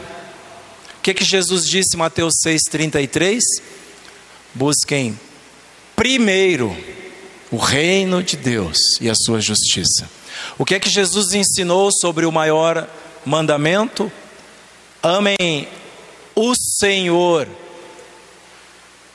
o 0.98 1.00
que, 1.00 1.14
que 1.14 1.24
Jesus 1.24 1.64
disse 1.68 1.94
em 1.94 1.98
Mateus 1.98 2.34
6,33? 2.44 3.38
Busquem 4.52 5.16
primeiro 5.94 6.76
o 7.48 7.56
reino 7.56 8.20
de 8.20 8.36
Deus 8.36 8.76
e 9.00 9.08
a 9.08 9.14
sua 9.14 9.40
justiça. 9.40 10.10
O 10.58 10.64
que 10.64 10.74
é 10.74 10.80
que 10.80 10.90
Jesus 10.90 11.32
ensinou 11.32 11.92
sobre 11.92 12.26
o 12.26 12.32
maior 12.32 12.90
mandamento? 13.24 14.10
Amem 15.00 15.68
o 16.34 16.54
Senhor 16.56 17.46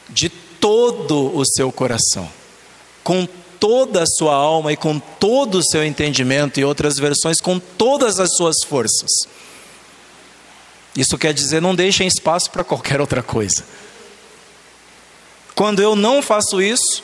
de 0.07 0.29
todo 0.29 1.37
o 1.37 1.43
seu 1.43 1.73
coração, 1.73 2.31
com 3.03 3.27
toda 3.63 4.03
a 4.03 4.05
sua 4.05 4.35
alma 4.35 4.73
e 4.73 4.75
com 4.75 4.99
todo 4.99 5.59
o 5.59 5.63
seu 5.63 5.85
entendimento, 5.85 6.59
e 6.59 6.65
outras 6.65 6.97
versões, 6.97 7.39
com 7.39 7.57
todas 7.57 8.19
as 8.19 8.35
suas 8.35 8.57
forças. 8.61 9.09
Isso 10.93 11.17
quer 11.17 11.33
dizer, 11.33 11.61
não 11.61 11.73
deixem 11.73 12.05
espaço 12.05 12.51
para 12.51 12.65
qualquer 12.65 12.99
outra 12.99 13.23
coisa. 13.23 13.63
Quando 15.55 15.81
eu 15.81 15.95
não 15.95 16.21
faço 16.21 16.61
isso, 16.61 17.01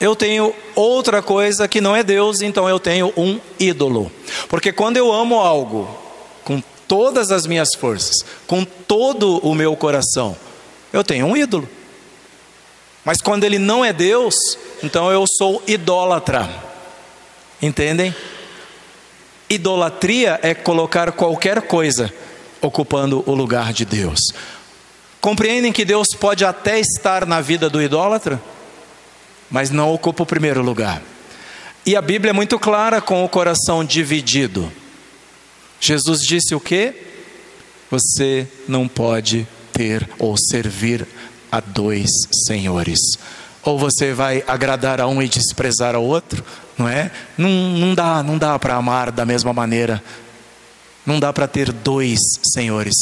eu 0.00 0.16
tenho 0.16 0.52
outra 0.74 1.22
coisa 1.22 1.68
que 1.68 1.80
não 1.80 1.94
é 1.94 2.02
Deus, 2.02 2.42
então 2.42 2.68
eu 2.68 2.80
tenho 2.80 3.12
um 3.16 3.40
ídolo. 3.60 4.10
Porque 4.48 4.72
quando 4.72 4.96
eu 4.96 5.12
amo 5.12 5.36
algo 5.38 5.88
com 6.42 6.60
todas 6.88 7.30
as 7.30 7.46
minhas 7.46 7.68
forças, 7.76 8.16
com 8.48 8.64
todo 8.64 9.38
o 9.38 9.54
meu 9.54 9.76
coração, 9.76 10.36
eu 10.92 11.04
tenho 11.04 11.26
um 11.26 11.36
ídolo. 11.36 11.68
Mas 13.04 13.18
quando 13.20 13.44
ele 13.44 13.60
não 13.60 13.84
é 13.84 13.92
Deus, 13.92 14.34
então 14.82 15.10
eu 15.10 15.24
sou 15.26 15.62
idólatra. 15.66 16.48
Entendem? 17.60 18.14
Idolatria 19.48 20.40
é 20.42 20.54
colocar 20.54 21.12
qualquer 21.12 21.62
coisa 21.62 22.12
ocupando 22.60 23.22
o 23.26 23.34
lugar 23.34 23.72
de 23.72 23.84
Deus. 23.84 24.20
Compreendem 25.20 25.72
que 25.72 25.84
Deus 25.84 26.08
pode 26.18 26.44
até 26.44 26.80
estar 26.80 27.26
na 27.26 27.40
vida 27.40 27.68
do 27.70 27.80
idólatra, 27.80 28.42
mas 29.50 29.70
não 29.70 29.92
ocupa 29.92 30.22
o 30.22 30.26
primeiro 30.26 30.62
lugar. 30.62 31.02
E 31.84 31.94
a 31.94 32.02
Bíblia 32.02 32.30
é 32.30 32.32
muito 32.32 32.58
clara 32.58 33.00
com 33.00 33.24
o 33.24 33.28
coração 33.28 33.84
dividido. 33.84 34.72
Jesus 35.80 36.20
disse 36.20 36.54
o 36.54 36.60
que? 36.60 36.94
Você 37.90 38.48
não 38.66 38.88
pode 38.88 39.46
ter 39.72 40.08
ou 40.18 40.36
servir 40.36 41.06
a 41.50 41.60
dois 41.60 42.08
senhores. 42.46 42.98
Ou 43.64 43.78
você 43.78 44.12
vai 44.12 44.42
agradar 44.46 45.00
a 45.00 45.06
um 45.06 45.22
e 45.22 45.28
desprezar 45.28 45.94
ao 45.94 46.04
outro, 46.04 46.44
não 46.76 46.88
é? 46.88 47.10
Não, 47.38 47.50
não 47.50 47.94
dá, 47.94 48.22
não 48.22 48.36
dá 48.36 48.58
para 48.58 48.74
amar 48.74 49.12
da 49.12 49.24
mesma 49.24 49.52
maneira. 49.52 50.02
Não 51.06 51.20
dá 51.20 51.32
para 51.32 51.46
ter 51.46 51.72
dois 51.72 52.18
senhores. 52.52 52.94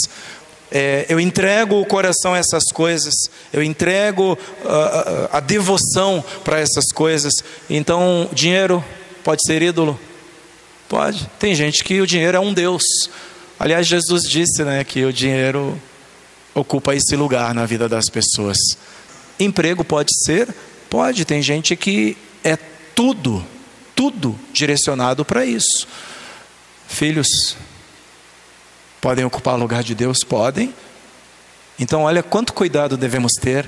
É, 0.70 1.04
eu 1.08 1.18
entrego 1.18 1.80
o 1.80 1.86
coração 1.86 2.34
a 2.34 2.38
essas 2.38 2.64
coisas, 2.72 3.14
eu 3.52 3.62
entrego 3.62 4.38
a, 4.64 5.28
a, 5.32 5.38
a 5.38 5.40
devoção 5.40 6.24
para 6.44 6.60
essas 6.60 6.92
coisas. 6.92 7.32
Então, 7.68 8.28
dinheiro 8.32 8.84
pode 9.24 9.44
ser 9.44 9.62
ídolo? 9.62 9.98
Pode. 10.88 11.28
Tem 11.38 11.54
gente 11.54 11.82
que 11.82 12.00
o 12.00 12.06
dinheiro 12.06 12.36
é 12.36 12.40
um 12.40 12.52
Deus. 12.52 12.82
Aliás, 13.58 13.86
Jesus 13.86 14.22
disse 14.22 14.62
né, 14.64 14.82
que 14.84 15.04
o 15.04 15.12
dinheiro 15.12 15.80
ocupa 16.54 16.94
esse 16.94 17.14
lugar 17.16 17.54
na 17.54 17.66
vida 17.66 17.88
das 17.88 18.06
pessoas. 18.06 18.56
Emprego 19.40 19.84
pode 19.84 20.10
ser? 20.24 20.54
Pode, 20.88 21.24
tem 21.24 21.42
gente 21.42 21.74
que 21.74 22.16
é 22.44 22.56
tudo, 22.94 23.44
tudo 23.96 24.38
direcionado 24.52 25.24
para 25.24 25.44
isso. 25.44 25.86
Filhos, 26.88 27.56
Podem 29.00 29.24
ocupar 29.24 29.54
o 29.54 29.58
lugar 29.58 29.82
de 29.82 29.94
Deus? 29.94 30.22
Podem. 30.22 30.74
Então, 31.78 32.02
olha 32.02 32.22
quanto 32.22 32.52
cuidado 32.52 32.96
devemos 32.96 33.32
ter. 33.32 33.66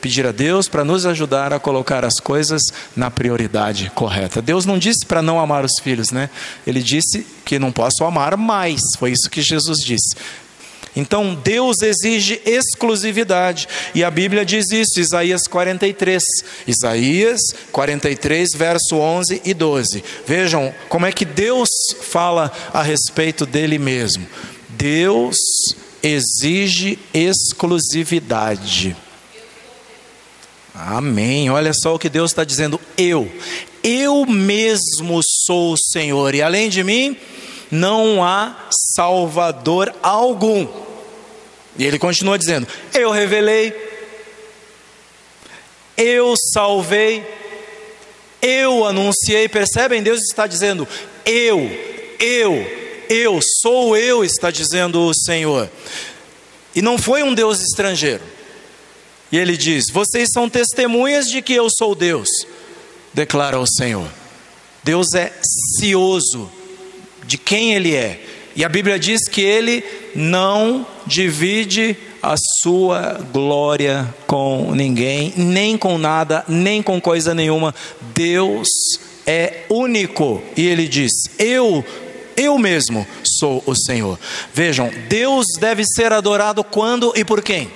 Pedir 0.00 0.26
a 0.26 0.32
Deus 0.32 0.66
para 0.66 0.84
nos 0.84 1.06
ajudar 1.06 1.52
a 1.52 1.60
colocar 1.60 2.04
as 2.04 2.14
coisas 2.14 2.60
na 2.96 3.08
prioridade 3.08 3.92
correta. 3.94 4.42
Deus 4.42 4.66
não 4.66 4.76
disse 4.76 5.06
para 5.06 5.22
não 5.22 5.38
amar 5.38 5.64
os 5.64 5.78
filhos, 5.80 6.10
né? 6.10 6.28
Ele 6.66 6.82
disse 6.82 7.24
que 7.44 7.56
não 7.56 7.70
posso 7.70 8.04
amar 8.04 8.36
mais. 8.36 8.80
Foi 8.98 9.12
isso 9.12 9.30
que 9.30 9.40
Jesus 9.40 9.78
disse. 9.78 10.16
Então 10.94 11.34
Deus 11.34 11.80
exige 11.80 12.40
exclusividade, 12.44 13.66
e 13.94 14.04
a 14.04 14.10
Bíblia 14.10 14.44
diz 14.44 14.70
isso, 14.70 15.00
Isaías 15.00 15.42
43, 15.48 16.22
Isaías 16.66 17.40
43, 17.70 18.50
verso 18.54 18.96
11 18.96 19.40
e 19.44 19.54
12. 19.54 20.04
Vejam 20.26 20.74
como 20.88 21.06
é 21.06 21.12
que 21.12 21.24
Deus 21.24 21.68
fala 22.02 22.52
a 22.74 22.82
respeito 22.82 23.46
dele 23.46 23.78
mesmo. 23.78 24.26
Deus 24.68 25.36
exige 26.02 26.98
exclusividade. 27.14 28.94
Amém. 30.74 31.50
Olha 31.50 31.72
só 31.74 31.94
o 31.94 31.98
que 31.98 32.08
Deus 32.08 32.30
está 32.30 32.44
dizendo. 32.44 32.80
Eu, 32.96 33.30
eu 33.82 34.26
mesmo 34.26 35.20
sou 35.46 35.74
o 35.74 35.78
Senhor, 35.78 36.34
e 36.34 36.42
além 36.42 36.68
de 36.68 36.82
mim, 36.82 37.16
não 37.72 38.22
há 38.22 38.68
Salvador 38.94 39.94
algum. 40.02 40.68
E 41.78 41.84
ele 41.84 41.98
continua 41.98 42.38
dizendo: 42.38 42.68
Eu 42.92 43.10
revelei, 43.10 43.72
eu 45.96 46.34
salvei, 46.52 47.26
eu 48.42 48.84
anunciei. 48.84 49.48
Percebem? 49.48 50.02
Deus 50.02 50.20
está 50.20 50.46
dizendo: 50.46 50.86
Eu, 51.24 51.60
eu, 52.20 52.54
eu, 53.08 53.40
sou 53.62 53.96
eu, 53.96 54.22
está 54.22 54.50
dizendo 54.50 55.00
o 55.00 55.14
Senhor. 55.14 55.70
E 56.74 56.82
não 56.82 56.98
foi 56.98 57.22
um 57.22 57.32
Deus 57.32 57.60
estrangeiro. 57.60 58.22
E 59.32 59.38
ele 59.38 59.56
diz: 59.56 59.86
Vocês 59.90 60.28
são 60.30 60.46
testemunhas 60.46 61.26
de 61.26 61.40
que 61.40 61.54
eu 61.54 61.68
sou 61.70 61.94
Deus, 61.94 62.28
declara 63.14 63.58
o 63.58 63.66
Senhor. 63.66 64.06
Deus 64.84 65.14
é 65.14 65.32
cioso 65.78 66.50
de 67.32 67.38
quem 67.38 67.72
Ele 67.72 67.94
é. 67.94 68.20
E 68.54 68.62
a 68.62 68.68
Bíblia 68.68 68.98
diz 68.98 69.26
que 69.26 69.40
Ele 69.40 69.82
não 70.14 70.86
divide 71.06 71.96
a 72.22 72.34
sua 72.62 73.26
glória 73.32 74.14
com 74.26 74.74
ninguém, 74.74 75.32
nem 75.34 75.78
com 75.78 75.96
nada, 75.96 76.44
nem 76.46 76.82
com 76.82 77.00
coisa 77.00 77.34
nenhuma. 77.34 77.74
Deus 78.14 78.68
é 79.26 79.62
único. 79.70 80.42
E 80.54 80.66
Ele 80.66 80.86
diz: 80.86 81.10
Eu, 81.38 81.82
eu 82.36 82.58
mesmo 82.58 83.06
sou 83.24 83.62
o 83.64 83.74
Senhor. 83.74 84.18
Vejam, 84.52 84.90
Deus 85.08 85.46
deve 85.58 85.84
ser 85.86 86.12
adorado 86.12 86.62
quando 86.62 87.14
e 87.16 87.24
por 87.24 87.40
quem? 87.40 87.70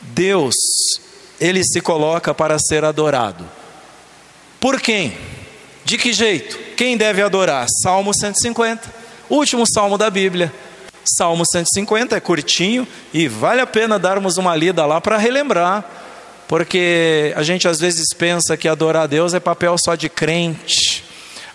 Deus, 0.00 0.54
Ele 1.38 1.62
se 1.62 1.82
coloca 1.82 2.32
para 2.32 2.58
ser 2.58 2.86
adorado. 2.86 3.46
Por 4.58 4.80
quem? 4.80 5.12
De 5.84 5.98
que 5.98 6.10
jeito? 6.10 6.63
Quem 6.76 6.96
deve 6.96 7.22
adorar? 7.22 7.66
Salmo 7.82 8.12
150, 8.12 8.92
último 9.30 9.64
salmo 9.66 9.96
da 9.96 10.10
Bíblia. 10.10 10.52
Salmo 11.04 11.44
150 11.46 12.16
é 12.16 12.20
curtinho 12.20 12.88
e 13.12 13.28
vale 13.28 13.60
a 13.60 13.66
pena 13.66 13.98
darmos 13.98 14.38
uma 14.38 14.56
lida 14.56 14.86
lá 14.86 15.00
para 15.00 15.18
relembrar, 15.18 15.84
porque 16.48 17.32
a 17.36 17.42
gente 17.42 17.68
às 17.68 17.78
vezes 17.78 18.06
pensa 18.16 18.56
que 18.56 18.66
adorar 18.66 19.04
a 19.04 19.06
Deus 19.06 19.34
é 19.34 19.40
papel 19.40 19.76
só 19.78 19.94
de 19.94 20.08
crente. 20.08 21.03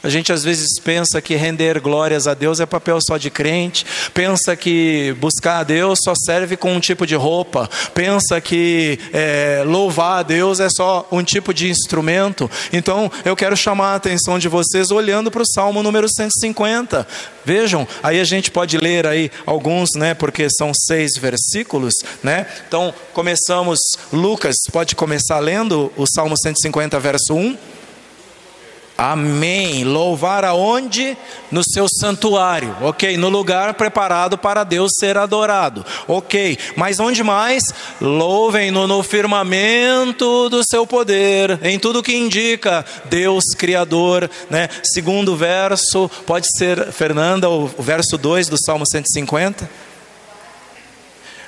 A 0.01 0.09
gente 0.09 0.31
às 0.31 0.43
vezes 0.43 0.79
pensa 0.79 1.21
que 1.21 1.35
render 1.35 1.79
glórias 1.81 2.25
a 2.25 2.33
Deus 2.33 2.59
é 2.59 2.65
papel 2.65 2.99
só 3.01 3.17
de 3.17 3.29
crente, 3.29 3.85
pensa 4.13 4.55
que 4.55 5.13
buscar 5.19 5.59
a 5.59 5.63
Deus 5.63 5.99
só 6.03 6.13
serve 6.15 6.55
com 6.55 6.73
um 6.73 6.79
tipo 6.79 7.05
de 7.05 7.15
roupa, 7.15 7.69
pensa 7.93 8.39
que 8.39 8.97
é, 9.11 9.61
louvar 9.65 10.19
a 10.19 10.23
Deus 10.23 10.61
é 10.61 10.69
só 10.69 11.05
um 11.11 11.21
tipo 11.21 11.53
de 11.53 11.69
instrumento. 11.69 12.49
Então 12.71 13.11
eu 13.25 13.35
quero 13.35 13.57
chamar 13.57 13.93
a 13.93 13.95
atenção 13.95 14.39
de 14.39 14.47
vocês 14.47 14.89
olhando 14.89 15.29
para 15.29 15.41
o 15.41 15.47
Salmo 15.47 15.83
número 15.83 16.07
150. 16.07 17.05
Vejam, 17.43 17.87
aí 18.01 18.21
a 18.21 18.23
gente 18.23 18.51
pode 18.51 18.77
ler 18.77 19.05
aí 19.05 19.29
alguns, 19.45 19.89
né? 19.95 20.13
Porque 20.13 20.47
são 20.49 20.71
seis 20.73 21.17
versículos, 21.17 21.93
né? 22.23 22.45
Então 22.67 22.93
começamos, 23.13 23.79
Lucas, 24.13 24.55
pode 24.71 24.95
começar 24.95 25.39
lendo 25.39 25.91
o 25.97 26.05
Salmo 26.07 26.35
150, 26.37 26.97
verso 26.99 27.33
1. 27.33 27.57
Amém. 28.99 29.85
Louvar 29.85 30.43
aonde? 30.43 31.17
No 31.49 31.63
seu 31.63 31.87
santuário, 31.87 32.75
ok? 32.81 33.15
No 33.15 33.29
lugar 33.29 33.73
preparado 33.75 34.37
para 34.37 34.65
Deus 34.65 34.91
ser 34.99 35.17
adorado, 35.17 35.85
ok? 36.05 36.57
Mas 36.75 36.99
onde 36.99 37.23
mais? 37.23 37.63
Louvem-no 38.01 38.87
no 38.87 39.01
firmamento 39.01 40.49
do 40.49 40.61
seu 40.69 40.85
poder, 40.85 41.61
em 41.63 41.79
tudo 41.79 42.03
que 42.03 42.13
indica 42.13 42.85
Deus 43.05 43.45
Criador, 43.57 44.29
né? 44.49 44.67
Segundo 44.83 45.33
verso, 45.33 46.11
pode 46.25 46.47
ser, 46.57 46.91
Fernanda, 46.91 47.49
o 47.49 47.67
verso 47.79 48.17
2 48.17 48.49
do 48.49 48.57
Salmo 48.61 48.83
150 48.85 49.88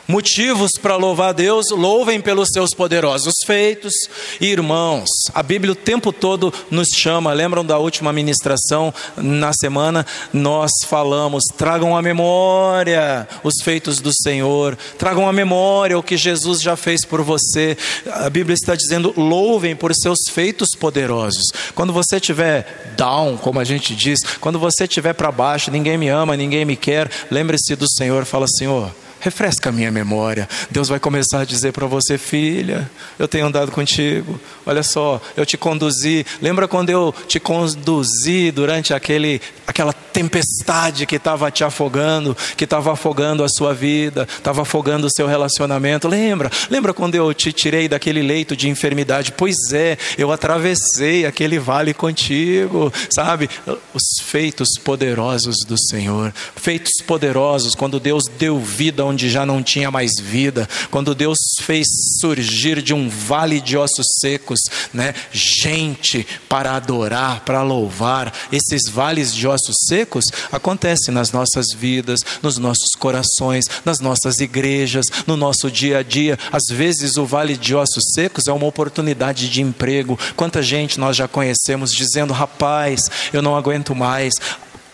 motivos 0.08 0.72
para 0.82 0.96
louvar 0.96 1.34
Deus, 1.34 1.70
louvem 1.72 2.20
pelos 2.20 2.50
seus 2.50 2.74
poderosos 2.74 3.34
feitos. 3.46 3.94
Irmãos, 4.40 5.10
a 5.34 5.42
Bíblia 5.42 5.72
o 5.72 5.76
tempo 5.76 6.12
todo 6.12 6.54
nos 6.70 6.90
chama, 6.90 7.34
lembram 7.34 7.66
da 7.66 7.78
última 7.78 8.12
ministração 8.12 8.94
na 9.16 9.54
semana? 9.54 10.06
Nós 10.34 10.72
falamos, 10.86 11.44
tragam 11.58 11.96
à 11.96 12.02
memória 12.02 13.28
os 13.44 13.62
feitos 13.64 14.00
do 14.00 14.12
Senhor, 14.14 14.78
tragam 14.98 15.28
à 15.28 15.34
memória 15.34 15.98
o 15.98 16.04
que 16.04 16.18
Jesus 16.18 16.62
já 16.62 16.76
fez 16.76 17.06
por 17.06 17.22
você. 17.22 17.78
A 18.12 18.30
Bíblia 18.30 18.54
está 18.54 18.76
dizendo, 18.76 19.14
louvem 19.16 19.76
por 19.76 19.94
seus 19.96 20.20
feitos 20.30 20.70
poderosos. 20.78 21.44
Quando 21.74 21.94
você 21.94 22.18
estiver 22.18 22.94
down, 22.98 23.38
como 23.38 23.60
a 23.60 23.64
gente 23.64 23.96
diz, 23.96 24.20
quando 24.40 24.60
você 24.60 24.84
estiver 24.84 25.14
para 25.14 25.32
baixo, 25.32 25.72
ninguém 25.72 25.98
me 25.98 26.10
ama, 26.10 26.36
ninguém 26.36 26.66
me 26.66 26.76
quer, 26.76 27.10
lembre-se 27.30 27.76
do 27.76 27.90
Senhor, 27.90 28.26
fala, 28.26 28.48
Senhor 28.48 28.92
refresca 29.21 29.69
a 29.69 29.71
minha 29.71 29.91
memória. 29.91 30.49
Deus 30.69 30.89
vai 30.89 30.99
começar 30.99 31.41
a 31.41 31.45
dizer 31.45 31.71
para 31.71 31.86
você, 31.86 32.17
filha, 32.17 32.89
eu 33.17 33.27
tenho 33.27 33.45
andado 33.45 33.71
contigo. 33.71 34.39
Olha 34.65 34.84
só, 34.84 35.21
eu 35.38 35.45
te 35.45 35.57
conduzi. 35.57 36.25
Lembra 36.41 36.67
quando 36.67 36.89
eu 36.89 37.13
te 37.27 37.39
conduzi 37.39 38.51
durante 38.51 38.93
aquele, 38.93 39.39
aquela 39.65 39.93
tempestade 39.93 41.05
que 41.05 41.15
estava 41.15 41.49
te 41.51 41.63
afogando, 41.63 42.36
que 42.57 42.63
estava 42.63 42.93
afogando 42.93 43.43
a 43.43 43.49
sua 43.49 43.73
vida, 43.73 44.27
estava 44.38 44.63
afogando 44.63 45.07
o 45.07 45.12
seu 45.12 45.27
relacionamento? 45.27 46.07
Lembra? 46.07 46.51
Lembra 46.69 46.93
quando 46.93 47.15
eu 47.15 47.34
te 47.34 47.53
tirei 47.53 47.88
daquele 47.88 48.21
leito 48.21 48.55
de 48.55 48.69
enfermidade? 48.69 49.31
Pois 49.31 49.71
é, 49.71 49.97
eu 50.17 50.31
atravessei 50.31 51.25
aquele 51.25 51.60
vale 51.60 51.93
contigo, 51.93 52.91
sabe? 53.13 53.49
Os 53.93 54.23
feitos 54.23 54.69
poderosos 54.84 55.57
do 55.67 55.75
Senhor, 55.77 56.34
feitos 56.55 56.93
poderosos 57.05 57.75
quando 57.75 57.99
Deus 57.99 58.23
deu 58.39 58.60
vida 58.60 59.05
onde 59.12 59.30
já 59.30 59.45
não 59.45 59.62
tinha 59.62 59.91
mais 59.91 60.12
vida, 60.19 60.67
quando 60.89 61.13
Deus 61.13 61.38
fez 61.62 61.88
surgir 62.19 62.82
de 62.82 62.93
um 62.93 63.10
vale 63.10 63.60
de 63.62 63.78
ossos 63.78 64.08
secos, 64.19 64.60
né, 64.93 65.13
gente 65.32 66.26
para 66.50 66.76
adorar, 66.76 67.41
para 67.41 67.62
louvar. 67.62 68.34
Esses 68.52 68.89
vales 68.89 69.34
de 69.34 69.47
ossos 69.47 69.76
secos 69.88 70.26
acontecem 70.52 71.13
nas 71.13 71.32
nossas 71.32 71.67
vidas, 71.76 72.21
nos 72.41 72.58
nossos 72.58 72.95
corações, 72.97 73.65
nas 73.86 74.00
nossas 74.00 74.39
igrejas, 74.39 75.06
no 75.28 75.36
nosso 75.36 75.69
dia 75.69 76.00
a 76.00 76.04
dia. 76.04 76.39
Às 76.52 76.63
vezes 76.69 77.17
o 77.17 77.26
vale 77.26 77.58
de 77.58 77.76
ossos 77.76 78.12
secos 78.15 78.47
é 78.47 78.52
uma 78.52 78.65
oportunidade 78.65 79.50
de 79.50 79.62
emprego. 79.62 80.17
Quanta 80.36 80.63
gente 80.63 81.00
nós 81.00 81.15
já 81.15 81.28
conhecemos 81.28 81.91
dizendo: 81.91 82.34
"Rapaz, 82.34 83.02
eu 83.34 83.41
não 83.41 83.56
aguento 83.56 83.93
mais 83.93 84.34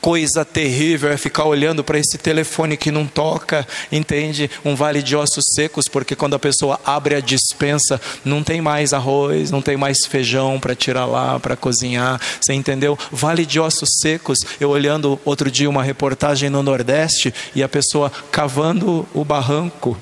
coisa 0.02 0.46
terrível 0.46 1.12
é 1.12 1.18
ficar 1.18 1.46
olhando 1.46 1.84
para 1.84 2.00
esse 2.00 2.18
telefone 2.18 2.78
que 2.78 2.92
não 2.92 3.06
toca, 3.06 3.68
entende? 3.92 4.50
Um 4.64 4.76
vale 4.76 5.02
de 5.02 5.16
ossos 5.16 5.46
secos, 5.56 5.88
porque 5.88 6.16
quando 6.16 6.36
a 6.36 6.40
pessoa 6.40 6.80
abre 6.86 7.16
a 7.16 7.20
dispensa, 7.20 8.00
não 8.24 8.44
tem 8.44 8.62
mais 8.62 8.94
arroz, 8.94 9.52
não 9.52 9.62
tem 9.62 9.78
mais 9.78 10.06
feijão 10.06 10.60
para 10.60 10.76
tirar 10.76 11.06
lá, 11.06 11.40
para 11.40 11.56
cozinhar, 11.56 12.22
você 12.40 12.54
entendeu? 12.54 12.98
Vale 13.12 13.46
de 13.46 13.60
ossos 13.60 13.90
secos. 14.02 14.40
Eu 14.60 14.70
olhando 14.70 15.20
outro 15.26 15.50
dia 15.52 15.70
uma 15.70 15.84
reportagem 15.84 16.50
no 16.50 16.64
Nordeste 16.64 17.34
e 17.56 17.64
a 17.64 17.70
pessoa 17.70 18.12
cavando 18.32 19.08
o 19.14 19.24
barranco 19.24 19.98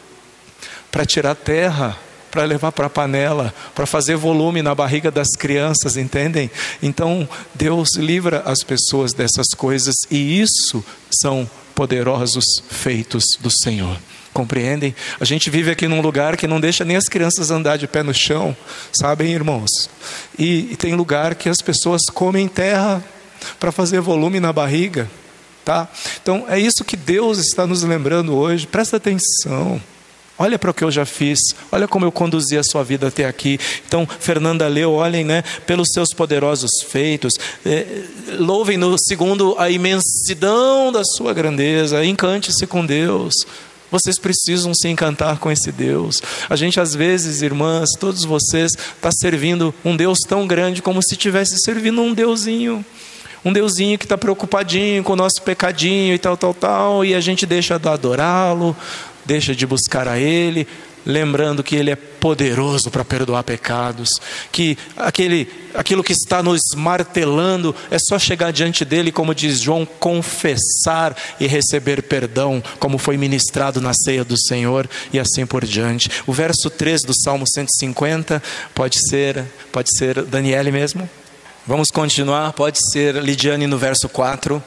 para 0.92 1.06
tirar 1.06 1.36
terra 1.36 1.98
para 2.36 2.44
levar 2.44 2.74
para 2.74 2.88
a 2.88 2.90
panela, 2.90 3.54
para 3.74 3.86
fazer 3.86 4.18
volume 4.18 4.62
na 4.62 4.76
barriga 4.76 5.10
das 5.10 5.30
crianças, 5.38 5.96
entendem? 5.96 6.52
Então, 6.84 7.28
Deus 7.54 7.96
livra 7.96 8.44
as 8.46 8.62
pessoas 8.62 9.14
dessas 9.14 9.48
coisas 9.56 9.96
e 10.12 10.42
isso 10.42 10.84
são 11.10 11.50
poderosos 11.74 12.44
feitos 12.70 13.24
do 13.40 13.50
Senhor. 13.50 13.98
Compreendem? 14.34 14.94
A 15.18 15.24
gente 15.24 15.50
vive 15.50 15.72
aqui 15.72 15.88
num 15.88 16.02
lugar 16.02 16.36
que 16.36 16.46
não 16.46 16.60
deixa 16.60 16.84
nem 16.84 16.98
as 16.98 17.08
crianças 17.08 17.52
andar 17.52 17.78
de 17.78 17.88
pé 17.88 18.04
no 18.04 18.14
chão, 18.14 18.54
sabem, 18.92 19.32
irmãos? 19.32 19.90
E, 20.38 20.72
e 20.74 20.76
tem 20.76 20.94
lugar 20.94 21.36
que 21.36 21.48
as 21.48 21.62
pessoas 21.62 22.02
comem 22.14 22.50
terra 22.50 23.02
para 23.58 23.72
fazer 23.72 24.02
volume 24.02 24.42
na 24.42 24.52
barriga. 24.52 25.10
Tá? 25.64 25.88
Então 26.22 26.44
é 26.50 26.60
isso 26.60 26.84
que 26.84 26.98
Deus 26.98 27.38
está 27.38 27.66
nos 27.66 27.82
lembrando 27.84 28.36
hoje. 28.36 28.68
Presta 28.68 28.98
atenção. 28.98 29.82
Olha 30.38 30.60
para 30.60 30.70
o 30.70 30.74
que 30.74 30.84
eu 30.84 30.92
já 30.92 31.06
fiz, 31.06 31.40
olha 31.72 31.88
como 31.88 32.06
eu 32.06 32.12
conduzi 32.12 32.58
a 32.58 32.64
sua 32.64 32.84
vida 32.84 33.08
até 33.08 33.26
aqui. 33.26 33.58
Então, 33.88 34.06
Fernanda 34.20 34.68
leu, 34.68 34.92
olhem 34.92 35.24
né, 35.24 35.44
pelos 35.66 35.90
seus 35.94 36.10
poderosos 36.14 36.72
feitos, 36.90 37.34
é, 37.66 38.04
louvem-no 38.38 38.98
segundo 39.00 39.56
a 39.58 39.70
imensidão 39.70 40.92
da 40.92 41.04
sua 41.06 41.34
grandeza, 41.34 42.04
encante-se 42.04 42.68
com 42.68 42.86
Deus. 42.86 43.34
Vocês 43.90 44.20
precisam 44.20 44.74
se 44.74 44.90
encantar 44.90 45.38
com 45.40 45.50
esse 45.50 45.72
Deus. 45.72 46.22
A 46.50 46.56
gente, 46.58 46.82
às 46.82 46.94
vezes, 46.94 47.42
irmãs, 47.42 47.92
todos 47.98 48.26
vocês, 48.26 48.74
está 48.74 49.10
servindo 49.12 49.74
um 49.86 49.96
Deus 49.96 50.20
tão 50.28 50.46
grande 50.46 50.82
como 50.82 51.02
se 51.02 51.14
estivesse 51.14 51.58
servindo 51.60 52.02
um 52.02 52.14
Deusinho. 52.14 52.84
Um 53.46 53.54
Deusinho 53.54 53.98
que 53.98 54.04
está 54.04 54.18
preocupadinho 54.18 55.04
com 55.04 55.14
o 55.14 55.16
nosso 55.16 55.42
pecadinho 55.44 56.14
e 56.14 56.18
tal, 56.18 56.36
tal, 56.36 56.54
tal, 56.54 57.06
e 57.06 57.14
a 57.14 57.22
gente 57.22 57.46
deixa 57.46 57.78
de 57.78 57.88
adorá-lo, 57.88 58.76
deixa 59.26 59.56
de 59.56 59.66
buscar 59.66 60.08
a 60.08 60.20
Ele, 60.20 60.68
lembrando 61.06 61.64
que 61.64 61.76
Ele 61.76 61.92
é 61.92 61.96
poderoso 61.96 62.90
para 62.90 63.06
perdoar 63.06 63.44
pecados, 63.44 64.10
que 64.52 64.78
aquele, 64.98 65.48
aquilo 65.74 66.04
que 66.04 66.14
está 66.14 66.42
nos 66.42 66.62
martelando 66.76 67.76
é 67.92 68.00
só 68.00 68.18
chegar 68.18 68.52
diante 68.52 68.84
dele, 68.84 69.12
como 69.12 69.36
diz 69.36 69.62
João, 69.62 69.86
confessar 69.86 71.16
e 71.40 71.46
receber 71.46 72.02
perdão, 72.04 72.64
como 72.80 72.98
foi 72.98 73.18
ministrado 73.18 73.80
na 73.80 73.94
ceia 73.94 74.24
do 74.24 74.38
Senhor 74.38 74.90
e 75.14 75.20
assim 75.20 75.46
por 75.46 75.64
diante. 75.66 76.10
O 76.26 76.34
verso 76.34 76.70
3 76.70 77.04
do 77.04 77.14
Salmo 77.14 77.46
150 77.48 78.42
pode 78.74 78.98
ser, 79.08 79.46
pode 79.72 79.96
ser 79.96 80.24
Daniele 80.24 80.72
mesmo. 80.72 81.08
Vamos 81.68 81.90
continuar, 81.90 82.54
pode 82.54 82.78
ser 82.92 83.16
Lidiane 83.16 83.66
no 83.66 83.78
verso 83.78 84.08
4. 84.08 84.64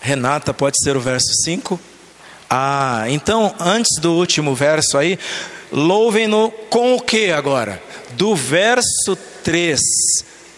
Renata 0.00 0.54
pode 0.54 0.76
ser 0.82 0.96
o 0.96 1.00
verso 1.00 1.32
5. 1.44 1.78
Ah, 2.50 3.04
então 3.08 3.54
antes 3.58 4.00
do 4.00 4.14
último 4.14 4.54
verso 4.54 4.96
aí, 4.96 5.18
louvem-no 5.70 6.50
com 6.70 6.94
o 6.94 7.00
que 7.00 7.30
agora? 7.30 7.82
Do 8.12 8.34
verso 8.34 9.16
3 9.44 9.80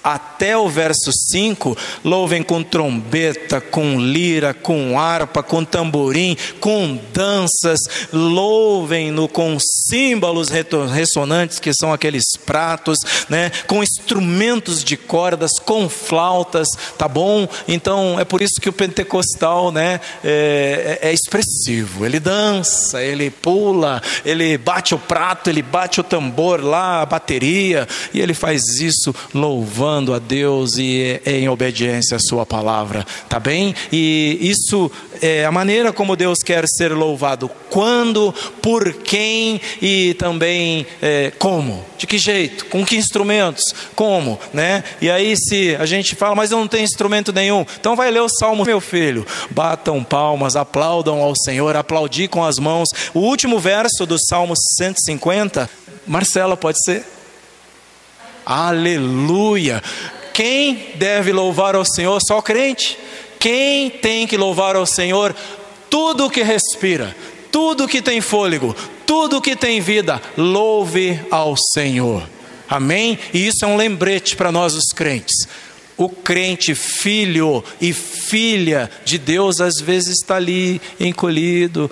até 0.03 0.57
o 0.57 0.69
verso 0.69 1.11
5, 1.13 1.77
louvem 2.05 2.43
com 2.43 2.63
trombeta, 2.63 3.61
com 3.61 4.01
lira, 4.01 4.55
com 4.55 4.99
harpa, 4.99 5.43
com 5.43 5.65
tamborim, 5.65 6.37
com 6.59 6.99
danças, 7.13 7.81
louvem-no 8.13 9.29
com 9.29 9.59
símbolos 9.61 10.49
ressonantes, 10.49 11.59
que 11.59 11.73
são 11.75 11.93
aqueles 11.93 12.25
pratos, 12.45 12.99
né? 13.29 13.51
com 13.67 13.83
instrumentos 13.83 14.83
de 14.83 14.97
cordas, 14.97 15.53
com 15.59 15.89
flautas, 15.89 16.69
tá 16.97 17.07
bom? 17.07 17.49
Então 17.69 18.19
é 18.19 18.25
por 18.25 18.41
isso 18.41 18.61
que 18.61 18.69
o 18.69 18.73
pentecostal 18.73 19.71
né, 19.71 20.01
é, 20.25 20.99
é, 21.03 21.09
é 21.09 21.13
expressivo, 21.13 22.07
ele 22.07 22.19
dança, 22.19 23.03
ele 23.03 23.31
pula, 23.31 24.03
ele 24.25 24.57
bate 24.57 24.95
o 24.95 24.99
prato, 24.99 25.51
ele 25.51 25.63
bate 25.63 26.01
o 26.01 26.05
tambor 26.05 26.65
lá, 26.65 27.03
a 27.03 27.07
bateria, 27.07 27.87
e 28.15 28.21
ele 28.21 28.35
faz 28.35 28.63
isso 28.81 29.15
louvando 29.35 29.90
louvando 29.91 30.15
a 30.15 30.19
Deus 30.21 30.77
e 30.79 31.21
em 31.27 31.49
obediência 31.49 32.17
à 32.17 32.21
Sua 32.21 32.47
palavra, 32.47 33.05
tá 33.29 33.41
bem? 33.41 33.75
E 33.91 34.39
isso 34.41 34.91
é 35.21 35.45
a 35.45 35.51
maneira 35.51 35.93
como 35.93 36.15
Deus 36.15 36.39
quer 36.45 36.65
ser 36.69 36.93
louvado: 36.93 37.51
quando, 37.69 38.33
por 38.63 38.93
quem 38.95 39.61
e 39.83 40.15
também 40.15 40.87
é, 41.03 41.33
como, 41.39 41.85
de 41.99 42.07
que 42.07 42.19
jeito, 42.19 42.67
com 42.67 42.85
que 42.85 42.97
instrumentos, 42.97 43.65
como, 43.97 44.39
né? 44.53 44.85
E 45.01 45.11
aí, 45.11 45.37
se 45.37 45.75
a 45.77 45.87
gente 45.87 46.15
fala, 46.15 46.37
mas 46.37 46.53
eu 46.53 46.59
não 46.59 46.69
tenho 46.69 46.85
instrumento 46.85 47.33
nenhum, 47.33 47.67
então 47.79 47.97
vai 47.97 48.11
ler 48.11 48.23
o 48.23 48.29
salmo, 48.29 48.65
meu 48.65 48.81
filho, 48.81 49.27
batam 49.51 50.05
palmas, 50.05 50.55
aplaudam 50.55 51.21
ao 51.21 51.35
Senhor, 51.37 51.75
aplaudir 51.75 52.29
com 52.29 52.45
as 52.45 52.59
mãos. 52.59 52.89
O 53.13 53.21
último 53.21 53.59
verso 53.59 54.07
do 54.07 54.17
Salmo 54.19 54.55
150, 54.79 55.69
Marcela, 56.07 56.57
pode 56.57 56.83
ser? 56.85 57.20
Aleluia! 58.45 59.83
Quem 60.33 60.93
deve 60.95 61.33
louvar 61.33 61.75
ao 61.75 61.85
Senhor? 61.85 62.21
Só 62.27 62.39
o 62.39 62.43
crente. 62.43 62.99
Quem 63.39 63.91
tem 63.91 64.27
que 64.27 64.37
louvar 64.37 64.77
ao 64.77 64.87
Senhor? 64.87 65.35
Tudo 65.89 66.31
que 66.31 66.43
respira, 66.43 67.17
tudo 67.51 67.89
que 67.89 68.01
tem 68.01 68.21
fôlego, 68.21 68.77
tudo 69.07 69.41
que 69.41 69.57
tem 69.57 69.81
vida, 69.81 70.21
louve 70.37 71.21
ao 71.31 71.57
Senhor. 71.75 72.23
Amém? 72.69 73.19
E 73.35 73.47
isso 73.47 73.65
é 73.65 73.69
um 73.69 73.77
lembrete 73.77 74.37
para 74.37 74.53
nós, 74.53 74.75
os 74.75 74.93
crentes. 74.95 75.49
O 75.97 76.09
crente, 76.09 76.75
filho 76.75 77.65
e 77.81 77.93
filha 77.93 78.89
de 79.05 79.19
Deus, 79.19 79.61
às 79.61 79.81
vezes 79.81 80.19
está 80.19 80.37
ali 80.37 80.81
encolhido, 80.99 81.91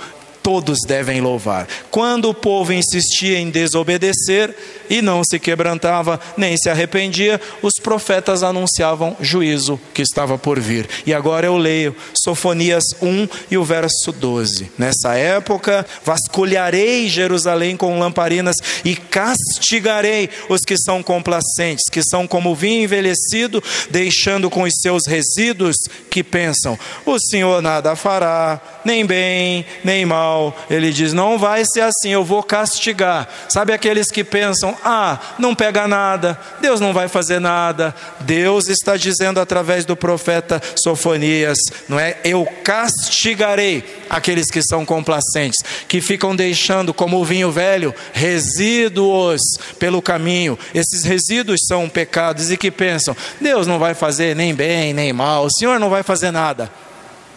todos 0.49 0.79
devem 0.87 1.21
louvar. 1.21 1.69
Quando 1.91 2.31
o 2.31 2.35
povo 2.35 2.73
insistia 2.73 3.39
em 3.39 3.51
desobedecer 3.51 4.57
e 4.89 5.03
não 5.03 5.23
se 5.23 5.39
quebrantava, 5.39 6.19
nem 6.39 6.57
se 6.57 6.71
arrependia, 6.71 7.39
os 7.61 7.75
profetas 7.75 8.43
anunciavam 8.43 9.15
juízo 9.21 9.79
que 9.93 10.01
estava 10.01 10.39
por 10.39 10.59
vir. 10.59 10.89
E 11.05 11.13
agora 11.13 11.45
eu 11.45 11.59
leio 11.59 11.95
Sofonias 12.15 12.83
1 13.03 13.29
e 13.51 13.59
o 13.59 13.65
verso 13.65 14.11
12. 14.11 14.73
Nessa 14.79 15.17
época, 15.17 15.85
vasculharei 16.03 17.11
Jerusalém 17.11 17.77
com 17.77 17.99
lamparinas 17.99 18.57
e 18.87 18.97
castigarei 18.97 20.31
os 20.49 20.63
que 20.63 20.79
são 20.79 21.03
complacentes, 21.03 21.91
que 21.93 22.03
são 22.03 22.27
como 22.27 22.55
vinho 22.55 22.85
envelhecido, 22.85 23.63
deixando 23.91 24.49
com 24.49 24.63
os 24.63 24.73
seus 24.81 25.03
resíduos 25.07 25.77
que 26.09 26.25
pensam: 26.25 26.79
o 27.05 27.19
Senhor 27.19 27.61
nada 27.61 27.95
fará, 27.95 28.78
nem 28.89 29.05
bem, 29.05 29.67
nem 29.85 30.07
mal 30.07 30.57
ele 30.71 30.93
diz: 30.93 31.13
não 31.13 31.39
vai 31.39 31.65
ser 31.65 31.83
assim, 31.83 32.11
eu 32.11 32.25
vou 32.25 32.43
castigar. 32.43 33.29
Sabe 33.49 33.73
aqueles 33.73 34.11
que 34.11 34.25
pensam: 34.25 34.77
ah, 34.85 35.19
não 35.39 35.55
pega 35.55 35.87
nada, 35.87 36.39
Deus 36.61 36.81
não 36.81 36.93
vai 36.93 37.09
fazer 37.09 37.39
nada. 37.39 37.95
Deus 38.21 38.69
está 38.69 38.97
dizendo 38.97 39.41
através 39.41 39.85
do 39.85 39.97
profeta 39.97 40.61
Sofonias, 40.77 41.59
não 41.89 41.99
é? 41.99 42.17
Eu 42.25 42.47
castigarei 42.65 43.85
aqueles 44.09 44.51
que 44.51 44.63
são 44.63 44.85
complacentes, 44.85 45.63
que 45.87 46.01
ficam 46.01 46.35
deixando 46.35 46.95
como 46.95 47.19
o 47.19 47.25
vinho 47.25 47.51
velho 47.51 47.95
resíduos 48.13 49.41
pelo 49.79 50.01
caminho. 50.01 50.59
Esses 50.75 51.05
resíduos 51.05 51.61
são 51.67 51.89
pecados 51.89 52.51
e 52.51 52.57
que 52.57 52.71
pensam: 52.71 53.17
Deus 53.41 53.67
não 53.67 53.79
vai 53.79 53.95
fazer 53.95 54.35
nem 54.35 54.55
bem 54.55 54.93
nem 54.93 55.13
mal, 55.13 55.45
o 55.45 55.51
Senhor 55.51 55.79
não 55.79 55.91
vai 55.91 56.03
fazer 56.03 56.31
nada. 56.31 56.71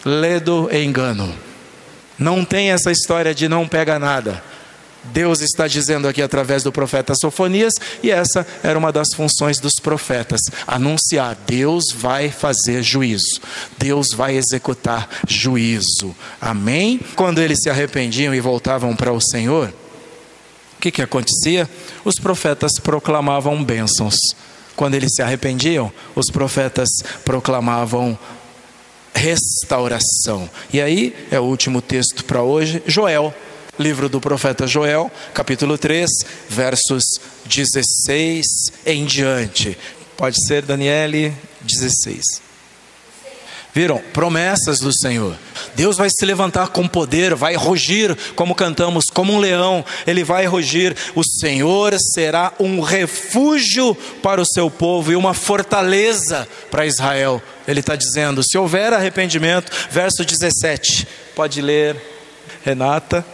Ledo 0.06 0.70
engano. 0.72 1.34
Não 2.18 2.46
tem 2.46 2.72
essa 2.72 2.92
história 2.92 3.34
de 3.34 3.48
não 3.48 3.68
pega 3.68 3.98
nada. 3.98 4.44
Deus 5.06 5.42
está 5.42 5.68
dizendo 5.68 6.08
aqui 6.08 6.22
através 6.22 6.62
do 6.64 6.72
profeta 6.72 7.16
Sofonias, 7.16 7.74
e 8.04 8.12
essa 8.12 8.46
era 8.62 8.78
uma 8.78 8.92
das 8.92 9.08
funções 9.16 9.60
dos 9.60 9.74
profetas: 9.82 10.42
anunciar, 10.68 11.36
Deus 11.48 11.86
vai 11.96 12.30
fazer 12.30 12.84
juízo, 12.84 13.42
Deus 13.78 14.10
vai 14.16 14.36
executar 14.36 15.10
juízo. 15.28 16.16
Amém? 16.40 17.00
Quando 17.16 17.40
eles 17.40 17.60
se 17.64 17.70
arrependiam 17.70 18.34
e 18.36 18.40
voltavam 18.40 18.96
para 18.96 19.12
o 19.12 19.20
Senhor, 19.20 19.74
o 20.78 20.82
que, 20.82 20.92
que 20.92 21.02
acontecia? 21.02 21.70
Os 22.06 22.16
profetas 22.16 22.74
proclamavam 22.80 23.64
bênçãos. 23.64 24.16
Quando 24.76 24.96
eles 24.96 25.12
se 25.16 25.22
arrependiam, 25.22 25.92
os 26.16 26.28
profetas 26.32 26.90
proclamavam 27.26 28.18
restauração. 29.14 30.50
E 30.72 30.82
aí 30.82 31.16
é 31.32 31.40
o 31.40 31.44
último 31.44 31.82
texto 31.82 32.24
para 32.26 32.42
hoje, 32.42 32.82
Joel, 32.86 33.34
livro 33.80 34.08
do 34.10 34.22
profeta 34.22 34.68
Joel, 34.68 35.12
capítulo 35.34 35.78
3, 35.78 36.10
versos 36.50 37.04
16 37.46 38.44
em 38.86 39.06
diante. 39.06 39.78
Pode 40.18 40.38
ser 40.46 40.64
Daniele 40.64 41.34
16. 41.62 42.51
Viram? 43.74 44.00
Promessas 44.14 44.80
do 44.80 44.92
Senhor. 44.92 45.38
Deus 45.76 45.96
vai 45.96 46.10
se 46.10 46.26
levantar 46.26 46.70
com 46.70 46.88
poder, 46.88 47.36
vai 47.36 47.56
rugir, 47.56 48.16
como 48.36 48.54
cantamos, 48.54 49.06
como 49.06 49.32
um 49.32 49.40
leão, 49.40 49.86
ele 50.06 50.24
vai 50.24 50.46
rugir. 50.46 50.96
O 51.16 51.24
Senhor 51.24 51.96
será 52.14 52.52
um 52.60 52.82
refúgio 52.82 53.96
para 54.22 54.42
o 54.42 54.46
seu 54.46 54.70
povo 54.70 55.12
e 55.12 55.16
uma 55.16 55.34
fortaleza 55.34 56.48
para 56.70 56.86
Israel. 56.86 57.42
Ele 57.66 57.80
está 57.80 57.96
dizendo: 57.96 58.44
se 58.44 58.58
houver 58.58 58.92
arrependimento, 58.92 59.72
verso 59.90 60.26
17, 60.26 61.08
pode 61.34 61.62
ler, 61.62 61.96
Renata. 62.64 63.26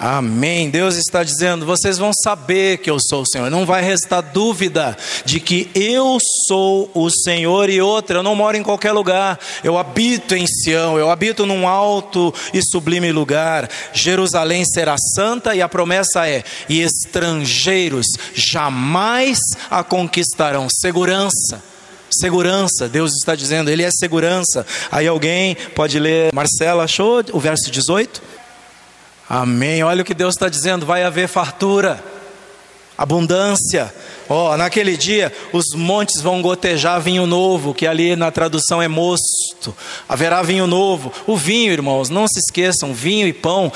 Amém. 0.00 0.70
Deus 0.70 0.96
está 0.96 1.22
dizendo: 1.22 1.66
vocês 1.66 1.98
vão 1.98 2.10
saber 2.24 2.78
que 2.78 2.90
eu 2.90 2.98
sou 2.98 3.20
o 3.20 3.26
Senhor. 3.26 3.50
Não 3.50 3.66
vai 3.66 3.82
restar 3.82 4.22
dúvida 4.22 4.96
de 5.26 5.38
que 5.38 5.70
eu 5.74 6.16
sou 6.48 6.90
o 6.94 7.10
Senhor 7.10 7.68
e 7.68 7.82
outra. 7.82 8.20
Eu 8.20 8.22
não 8.22 8.34
moro 8.34 8.56
em 8.56 8.62
qualquer 8.62 8.92
lugar. 8.92 9.38
Eu 9.62 9.76
habito 9.76 10.34
em 10.34 10.46
Sião. 10.46 10.98
Eu 10.98 11.10
habito 11.10 11.44
num 11.44 11.68
alto 11.68 12.32
e 12.54 12.62
sublime 12.62 13.12
lugar. 13.12 13.68
Jerusalém 13.92 14.64
será 14.64 14.96
santa 15.14 15.54
e 15.54 15.60
a 15.60 15.68
promessa 15.68 16.26
é: 16.26 16.44
e 16.66 16.80
estrangeiros 16.80 18.06
jamais 18.32 19.38
a 19.70 19.84
conquistarão. 19.84 20.66
Segurança 20.70 21.62
Segurança, 22.12 22.88
Deus 22.88 23.12
está 23.12 23.36
dizendo, 23.36 23.70
Ele 23.70 23.84
é 23.84 23.90
segurança. 23.90 24.66
Aí 24.90 25.06
alguém 25.06 25.56
pode 25.74 25.98
ler, 25.98 26.32
Marcela, 26.34 26.84
achou 26.84 27.22
o 27.32 27.38
verso 27.38 27.70
18? 27.70 28.39
Amém. 29.32 29.80
Olha 29.84 30.02
o 30.02 30.04
que 30.04 30.12
Deus 30.12 30.34
está 30.34 30.48
dizendo: 30.48 30.84
vai 30.84 31.04
haver 31.04 31.28
fartura, 31.28 32.02
abundância. 32.98 33.94
Ó, 34.28 34.52
oh, 34.52 34.56
naquele 34.56 34.96
dia 34.96 35.32
os 35.52 35.66
montes 35.72 36.20
vão 36.20 36.42
gotejar 36.42 37.00
vinho 37.00 37.26
novo, 37.26 37.72
que 37.72 37.86
ali 37.86 38.16
na 38.16 38.32
tradução 38.32 38.82
é 38.82 38.88
mosto. 38.88 39.72
Haverá 40.08 40.42
vinho 40.42 40.66
novo. 40.66 41.12
O 41.28 41.36
vinho, 41.36 41.72
irmãos, 41.72 42.10
não 42.10 42.26
se 42.26 42.40
esqueçam: 42.40 42.92
vinho 42.92 43.28
e 43.28 43.32
pão 43.32 43.72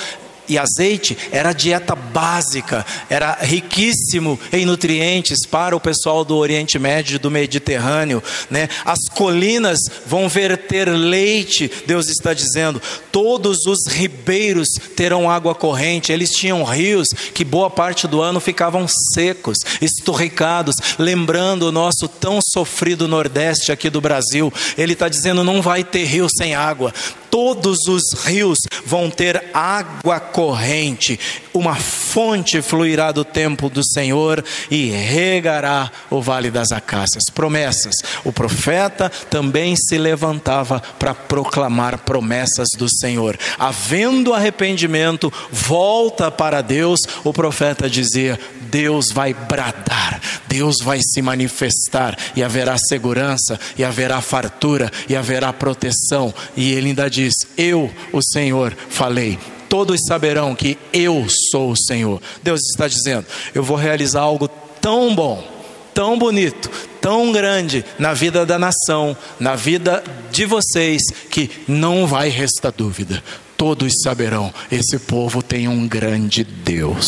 e 0.49 0.59
azeite 0.59 1.17
era 1.31 1.53
dieta 1.53 1.95
básica, 1.95 2.85
era 3.09 3.39
riquíssimo 3.41 4.39
em 4.53 4.65
nutrientes 4.65 5.47
para 5.47 5.77
o 5.77 5.81
pessoal 5.81 6.25
do 6.25 6.37
Oriente 6.37 6.79
Médio, 6.79 7.19
do 7.19 7.31
Mediterrâneo, 7.31 8.23
né? 8.51 8.69
As 8.85 8.99
colinas 9.15 9.79
vão 10.07 10.29
verter 10.29 10.89
leite, 10.89 11.71
Deus 11.87 12.09
está 12.09 12.35
dizendo. 12.35 12.81
Todos 13.11 13.67
os 13.67 13.87
ribeiros 13.87 14.69
terão 14.97 15.31
água 15.31 15.55
corrente. 15.55 16.13
Eles 16.13 16.31
tinham 16.31 16.65
rios 16.65 17.09
que 17.33 17.45
boa 17.45 17.71
parte 17.71 18.07
do 18.07 18.21
ano 18.21 18.41
ficavam 18.41 18.87
secos, 19.15 19.59
esturricados, 19.81 20.75
lembrando 20.99 21.69
o 21.69 21.73
nosso 21.73 22.09
tão 22.09 22.41
sofrido 22.43 23.09
Nordeste 23.09 23.73
aqui 23.73 23.89
do 23.89 24.01
Brasil. 24.01 24.53
Ele 24.77 24.93
está 24.93 25.09
dizendo 25.09 25.45
não 25.45 25.63
vai 25.63 25.85
ter 25.85 26.05
rio 26.05 26.29
sem 26.29 26.55
água 26.55 26.93
todos 27.35 27.89
os 27.89 28.13
rios 28.25 28.61
vão 28.87 29.11
ter 29.11 29.47
água 29.53 30.21
corrente, 30.21 31.19
uma 31.53 31.75
fonte 31.75 32.63
fluirá 32.63 33.11
do 33.11 33.25
templo 33.25 33.69
do 33.69 33.83
Senhor 33.85 34.45
e 34.71 34.91
regará 34.91 35.91
o 36.11 36.23
vale 36.23 36.49
das 36.49 36.71
acácias. 36.71 37.25
Promessas. 37.35 37.97
O 38.23 38.33
profeta 38.33 39.11
também 39.29 39.75
se 39.75 39.99
levantava 39.99 40.81
para 40.97 41.13
proclamar 41.13 41.99
promessas 41.99 42.69
do 42.79 42.89
Senhor. 42.89 43.37
Havendo 43.59 44.33
arrependimento, 44.33 45.33
volta 45.51 46.31
para 46.31 46.63
Deus, 46.63 47.01
o 47.25 47.33
profeta 47.33 47.91
dizia: 47.91 48.39
Deus 48.75 49.13
vai 49.13 49.33
bradar, 49.33 50.21
Deus 50.49 50.79
vai 50.83 50.99
se 51.01 51.23
manifestar 51.23 52.19
e 52.35 52.43
haverá 52.43 52.77
segurança, 52.77 53.57
e 53.79 53.85
haverá 53.85 54.21
fartura, 54.21 54.91
e 55.09 55.15
haverá 55.15 55.53
proteção. 55.53 56.35
E 56.57 56.73
ele 56.73 56.89
ainda 56.89 57.09
diz: 57.09 57.35
Eu, 57.57 57.89
o 58.13 58.21
Senhor, 58.21 58.77
falei. 58.89 59.39
Todos 59.69 60.01
saberão 60.09 60.57
que 60.57 60.77
eu 60.93 61.25
sou 61.53 61.71
o 61.71 61.77
Senhor. 61.77 62.21
Deus 62.43 62.63
está 62.63 62.89
dizendo: 62.89 63.25
Eu 63.55 63.63
vou 63.63 63.77
realizar 63.77 64.23
algo 64.23 64.49
tão 64.81 65.15
bom, 65.15 65.47
tão 65.95 66.19
bonito, 66.19 66.69
tão 67.01 67.31
grande 67.31 67.85
na 67.97 68.13
vida 68.13 68.45
da 68.45 68.59
nação, 68.59 69.17
na 69.39 69.55
vida 69.55 70.03
de 70.33 70.45
vocês, 70.47 71.01
que 71.31 71.49
não 71.69 72.09
vai 72.09 72.29
restar 72.29 72.73
dúvida 72.77 73.23
todos 73.65 74.03
saberão: 74.03 74.53
esse 74.71 74.99
povo 74.99 75.43
tem 75.43 75.67
um 75.67 75.89
grande 75.89 76.45
Deus. 76.45 77.07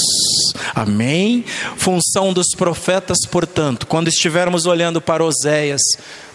Amém? 0.74 1.44
Função 1.76 2.32
dos 2.32 2.48
profetas, 2.56 3.18
portanto, 3.30 3.86
quando 3.86 4.08
estivermos 4.08 4.64
olhando 4.64 4.98
para 4.98 5.22
Oséias, 5.22 5.82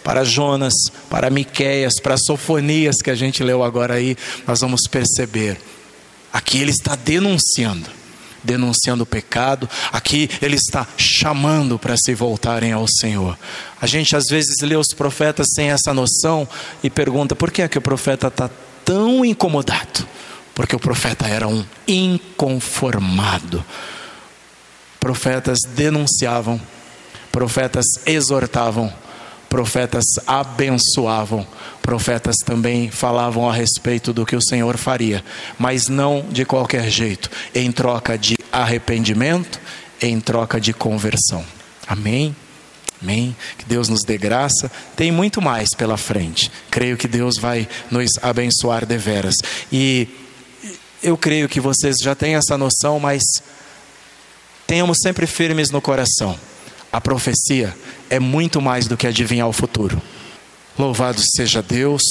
para 0.04 0.22
Jonas, 0.22 0.74
para 1.10 1.28
Miqueias, 1.28 1.94
para 2.00 2.16
Sofonias 2.16 2.98
que 3.02 3.10
a 3.10 3.16
gente 3.16 3.42
leu 3.42 3.64
agora 3.64 3.94
aí, 3.94 4.16
nós 4.46 4.60
vamos 4.60 4.82
perceber. 4.88 5.60
Aqui 6.32 6.58
ele 6.58 6.70
está 6.70 6.94
denunciando, 6.94 7.90
denunciando 8.44 9.02
o 9.02 9.06
pecado, 9.06 9.68
aqui 9.92 10.30
ele 10.40 10.54
está 10.54 10.86
chamando 10.96 11.80
para 11.80 11.96
se 11.96 12.14
voltarem 12.14 12.70
ao 12.70 12.86
Senhor. 12.86 13.36
A 13.80 13.88
gente 13.88 14.14
às 14.14 14.26
vezes 14.30 14.60
lê 14.60 14.76
os 14.76 14.94
profetas 14.96 15.48
sem 15.52 15.70
essa 15.70 15.92
noção 15.92 16.46
e 16.80 16.88
pergunta 16.88 17.34
por 17.34 17.50
que 17.50 17.62
é 17.62 17.68
que 17.68 17.78
o 17.78 17.82
profeta 17.82 18.28
está 18.28 18.48
tão 18.84 19.24
incomodado? 19.24 20.06
Porque 20.54 20.76
o 20.76 20.80
profeta 20.80 21.26
era 21.26 21.48
um 21.48 21.64
inconformado. 21.86 23.64
Profetas 25.00 25.60
denunciavam, 25.74 26.60
profetas 27.30 27.86
exortavam, 28.06 28.92
profetas 29.48 30.04
abençoavam, 30.26 31.46
profetas 31.82 32.36
também 32.44 32.90
falavam 32.90 33.48
a 33.48 33.52
respeito 33.52 34.12
do 34.12 34.24
que 34.24 34.36
o 34.36 34.42
Senhor 34.42 34.76
faria, 34.76 35.24
mas 35.58 35.88
não 35.88 36.24
de 36.30 36.44
qualquer 36.44 36.88
jeito, 36.88 37.30
em 37.54 37.72
troca 37.72 38.16
de 38.16 38.36
arrependimento, 38.50 39.60
em 40.00 40.20
troca 40.20 40.60
de 40.60 40.72
conversão. 40.72 41.44
Amém? 41.86 42.34
Amém? 43.02 43.36
Que 43.58 43.64
Deus 43.64 43.88
nos 43.88 44.04
dê 44.04 44.16
graça. 44.16 44.70
Tem 44.96 45.10
muito 45.10 45.42
mais 45.42 45.70
pela 45.76 45.96
frente. 45.96 46.50
Creio 46.70 46.96
que 46.96 47.08
Deus 47.08 47.36
vai 47.36 47.68
nos 47.90 48.12
abençoar 48.22 48.86
deveras. 48.86 49.34
E 49.72 50.08
eu 51.02 51.16
creio 51.16 51.48
que 51.48 51.60
vocês 51.60 51.96
já 52.00 52.14
têm 52.14 52.36
essa 52.36 52.56
noção, 52.56 53.00
mas 53.00 53.22
tenhamos 54.66 54.98
sempre 55.02 55.26
firmes 55.26 55.70
no 55.70 55.80
coração. 55.80 56.38
A 56.92 57.00
profecia 57.00 57.74
é 58.08 58.20
muito 58.20 58.60
mais 58.60 58.86
do 58.86 58.96
que 58.96 59.06
adivinhar 59.06 59.48
o 59.48 59.52
futuro. 59.52 60.00
Louvado 60.78 61.20
seja 61.36 61.60
Deus. 61.60 62.02